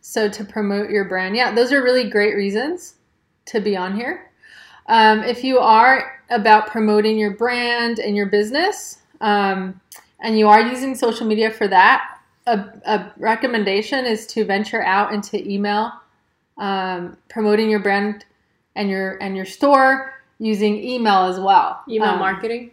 So 0.00 0.28
to 0.28 0.44
promote 0.44 0.90
your 0.90 1.04
brand. 1.04 1.36
Yeah, 1.36 1.52
those 1.54 1.72
are 1.72 1.82
really 1.82 2.08
great 2.08 2.34
reasons 2.34 2.94
to 3.46 3.60
be 3.60 3.76
on 3.76 3.94
here. 3.94 4.30
Um, 4.86 5.22
if 5.22 5.44
you 5.44 5.58
are 5.58 6.20
about 6.30 6.66
promoting 6.68 7.18
your 7.18 7.32
brand 7.36 7.98
and 7.98 8.16
your 8.16 8.26
business, 8.26 8.98
um, 9.20 9.80
and 10.20 10.38
you 10.38 10.48
are 10.48 10.60
using 10.60 10.94
social 10.94 11.26
media 11.26 11.50
for 11.50 11.68
that, 11.68 12.18
a, 12.46 12.58
a 12.84 13.12
recommendation 13.16 14.04
is 14.04 14.26
to 14.28 14.44
venture 14.44 14.82
out 14.82 15.12
into 15.12 15.36
email, 15.48 15.92
um, 16.58 17.16
promoting 17.28 17.70
your 17.70 17.78
brand 17.80 18.24
and 18.74 18.88
your 18.88 19.18
and 19.22 19.36
your 19.36 19.44
store 19.44 20.14
using 20.38 20.82
email 20.82 21.24
as 21.24 21.38
well. 21.38 21.82
Email 21.88 22.10
Um, 22.10 22.18
marketing. 22.18 22.72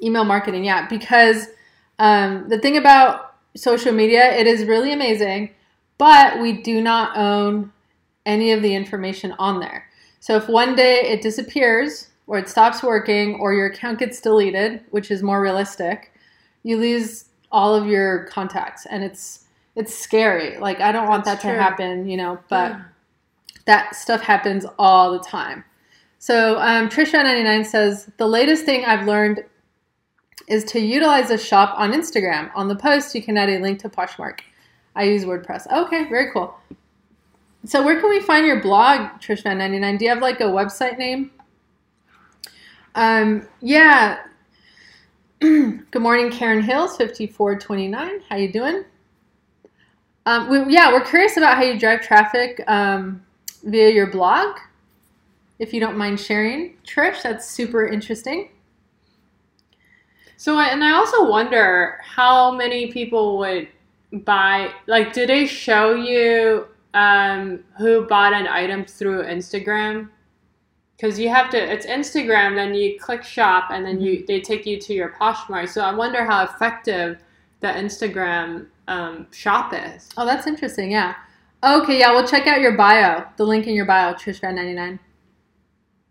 email 0.00 0.24
marketing 0.24 0.64
yeah 0.64 0.86
because 0.88 1.48
um, 1.98 2.48
the 2.48 2.58
thing 2.58 2.76
about 2.76 3.31
social 3.56 3.92
media 3.92 4.32
it 4.32 4.46
is 4.46 4.64
really 4.64 4.92
amazing 4.92 5.50
but 5.98 6.40
we 6.40 6.52
do 6.52 6.80
not 6.80 7.16
own 7.16 7.72
any 8.26 8.52
of 8.52 8.62
the 8.62 8.74
information 8.74 9.32
on 9.38 9.60
there 9.60 9.88
so 10.20 10.36
if 10.36 10.48
one 10.48 10.74
day 10.74 11.00
it 11.02 11.22
disappears 11.22 12.08
or 12.26 12.38
it 12.38 12.48
stops 12.48 12.82
working 12.82 13.34
or 13.36 13.52
your 13.52 13.66
account 13.66 13.98
gets 13.98 14.20
deleted 14.20 14.80
which 14.90 15.10
is 15.10 15.22
more 15.22 15.40
realistic 15.40 16.12
you 16.62 16.76
lose 16.76 17.26
all 17.50 17.74
of 17.74 17.86
your 17.86 18.24
contacts 18.24 18.86
and 18.86 19.04
it's 19.04 19.42
it's 19.74 19.96
scary. 19.96 20.58
Like 20.58 20.80
I 20.80 20.92
don't 20.92 21.08
want 21.08 21.24
That's 21.24 21.42
that 21.42 21.52
to 21.52 21.58
happen, 21.58 22.08
you 22.08 22.16
know, 22.16 22.38
but 22.48 22.76
that 23.66 23.94
stuff 23.94 24.22
happens 24.22 24.66
all 24.78 25.12
the 25.12 25.20
time. 25.20 25.64
So 26.18 26.58
um, 26.58 26.88
Trisha99 26.88 27.66
says 27.66 28.10
the 28.16 28.26
latest 28.26 28.64
thing 28.64 28.84
I've 28.84 29.06
learned 29.06 29.44
is 30.48 30.64
to 30.64 30.80
utilize 30.80 31.30
a 31.30 31.38
shop 31.38 31.74
on 31.78 31.92
Instagram. 31.92 32.50
On 32.54 32.68
the 32.68 32.76
post, 32.76 33.14
you 33.14 33.22
can 33.22 33.36
add 33.36 33.48
a 33.48 33.58
link 33.58 33.78
to 33.80 33.88
Poshmark. 33.88 34.40
I 34.94 35.04
use 35.04 35.24
WordPress. 35.24 35.70
Okay, 35.72 36.08
very 36.08 36.32
cool. 36.32 36.54
So 37.64 37.82
where 37.82 38.00
can 38.00 38.10
we 38.10 38.20
find 38.20 38.46
your 38.46 38.60
blog, 38.60 39.20
Trish999? 39.20 39.98
Do 39.98 40.04
you 40.04 40.10
have 40.10 40.20
like 40.20 40.40
a 40.40 40.44
website 40.44 40.98
name? 40.98 41.30
Um, 42.94 43.46
yeah. 43.60 44.18
Good 45.40 46.00
morning, 46.00 46.30
Karen 46.30 46.62
Hills, 46.62 46.96
5429. 46.96 48.22
How 48.28 48.36
you 48.36 48.52
doing? 48.52 48.84
Um, 50.26 50.48
we, 50.48 50.72
yeah, 50.72 50.92
we're 50.92 51.04
curious 51.04 51.36
about 51.36 51.56
how 51.56 51.62
you 51.62 51.78
drive 51.78 52.02
traffic 52.02 52.62
um, 52.68 53.22
via 53.64 53.90
your 53.90 54.08
blog. 54.08 54.56
If 55.58 55.72
you 55.72 55.80
don't 55.80 55.96
mind 55.96 56.20
sharing, 56.20 56.76
Trish, 56.84 57.22
that's 57.22 57.48
super 57.48 57.86
interesting. 57.86 58.50
So, 60.42 60.58
I- 60.58 60.70
and 60.70 60.82
I 60.82 60.90
also 60.90 61.30
wonder 61.30 62.00
how 62.02 62.50
many 62.50 62.90
people 62.90 63.38
would 63.38 63.68
buy. 64.24 64.72
Like, 64.88 65.12
do 65.12 65.24
they 65.24 65.46
show 65.46 65.94
you 65.94 66.66
um, 66.94 67.62
who 67.78 68.08
bought 68.08 68.32
an 68.32 68.48
item 68.48 68.84
through 68.84 69.22
Instagram? 69.22 70.08
Because 70.96 71.16
you 71.16 71.28
have 71.28 71.48
to. 71.50 71.58
It's 71.58 71.86
Instagram, 71.86 72.56
then 72.56 72.74
you 72.74 72.98
click 72.98 73.22
shop, 73.22 73.70
and 73.70 73.86
then 73.86 74.00
you 74.00 74.26
they 74.26 74.40
take 74.40 74.66
you 74.66 74.80
to 74.80 74.92
your 74.92 75.10
Poshmark. 75.10 75.68
So 75.68 75.80
I 75.80 75.94
wonder 75.94 76.24
how 76.24 76.42
effective 76.42 77.22
the 77.60 77.68
Instagram 77.68 78.66
um, 78.88 79.28
shop 79.30 79.72
is. 79.72 80.08
Oh, 80.16 80.26
that's 80.26 80.48
interesting. 80.48 80.90
Yeah. 80.90 81.14
Okay, 81.62 82.00
yeah, 82.00 82.10
we'll 82.10 82.26
check 82.26 82.48
out 82.48 82.60
your 82.60 82.76
bio, 82.76 83.24
the 83.36 83.44
link 83.44 83.68
in 83.68 83.76
your 83.76 83.86
bio, 83.86 84.14
Trish99. 84.14 84.98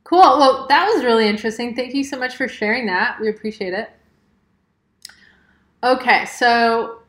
Cool. 0.05 0.19
Well, 0.19 0.67
that 0.69 0.85
was 0.85 1.03
really 1.03 1.27
interesting. 1.27 1.75
Thank 1.75 1.93
you 1.93 2.05
so 2.05 2.17
much 2.17 2.37
for 2.37 2.47
sharing 2.47 2.85
that. 2.85 3.19
We 3.19 3.27
appreciate 3.27 3.73
it. 3.73 3.89
Okay, 5.83 6.25
so 6.25 6.99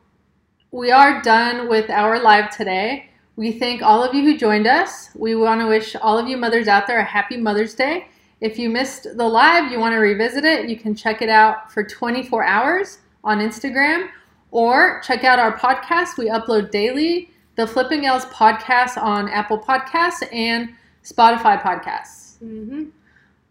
we 0.71 0.89
are 0.89 1.21
done 1.21 1.69
with 1.69 1.91
our 1.91 2.19
live 2.19 2.49
today. 2.49 3.07
We 3.35 3.51
thank 3.51 3.83
all 3.83 4.03
of 4.03 4.15
you 4.15 4.23
who 4.23 4.35
joined 4.35 4.65
us. 4.65 5.09
We 5.13 5.35
want 5.35 5.61
to 5.61 5.67
wish 5.67 5.95
all 5.95 6.17
of 6.17 6.27
you 6.27 6.37
mothers 6.37 6.67
out 6.67 6.87
there 6.87 6.97
a 6.97 7.03
happy 7.03 7.37
Mother's 7.37 7.75
Day. 7.75 8.07
If 8.41 8.57
you 8.57 8.71
missed 8.71 9.03
the 9.15 9.27
live, 9.27 9.71
you 9.71 9.79
want 9.79 9.93
to 9.93 9.99
revisit 9.99 10.43
it, 10.43 10.67
you 10.69 10.75
can 10.75 10.95
check 10.95 11.21
it 11.21 11.29
out 11.29 11.71
for 11.71 11.83
24 11.83 12.43
hours 12.43 12.97
on 13.23 13.41
Instagram 13.41 14.09
or 14.49 15.01
check 15.01 15.23
out 15.23 15.37
our 15.37 15.55
podcast. 15.55 16.17
We 16.17 16.29
upload 16.29 16.71
daily 16.71 17.29
the 17.55 17.67
Flippin 17.67 18.01
Gals 18.01 18.25
podcast 18.25 18.99
on 18.99 19.29
Apple 19.29 19.59
Podcasts 19.59 20.23
and 20.33 20.73
Spotify 21.03 21.61
podcasts. 21.61 22.39
Mm-hmm. 22.43 22.85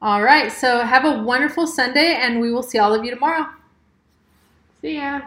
All 0.03 0.25
right, 0.25 0.51
so 0.51 0.81
have 0.81 1.05
a 1.05 1.23
wonderful 1.23 1.69
Sunday, 1.69 2.17
and 2.17 2.41
we 2.41 2.53
will 2.53 2.65
see 2.65 2.79
all 2.79 2.93
of 2.93 3.05
you 3.05 3.13
tomorrow. 3.13 3.47
See 4.83 4.97
ya. 4.97 5.21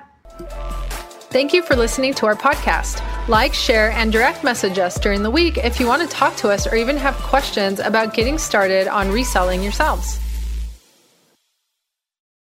Thank 1.32 1.54
you 1.54 1.64
for 1.64 1.76
listening 1.76 2.14
to 2.16 2.26
our 2.26 2.36
podcast. 2.36 3.02
Like, 3.30 3.54
share, 3.54 3.92
and 3.92 4.12
direct 4.12 4.44
message 4.44 4.78
us 4.80 5.00
during 5.00 5.24
the 5.24 5.32
week 5.32 5.58
if 5.58 5.80
you 5.80 5.88
want 5.88 6.02
to 6.02 6.08
talk 6.10 6.36
to 6.38 6.50
us 6.50 6.68
or 6.68 6.76
even 6.76 6.98
have 6.98 7.16
questions 7.16 7.80
about 7.80 8.14
getting 8.14 8.38
started 8.38 8.88
on 8.88 9.10
reselling 9.10 9.64
yourselves. 9.64 10.20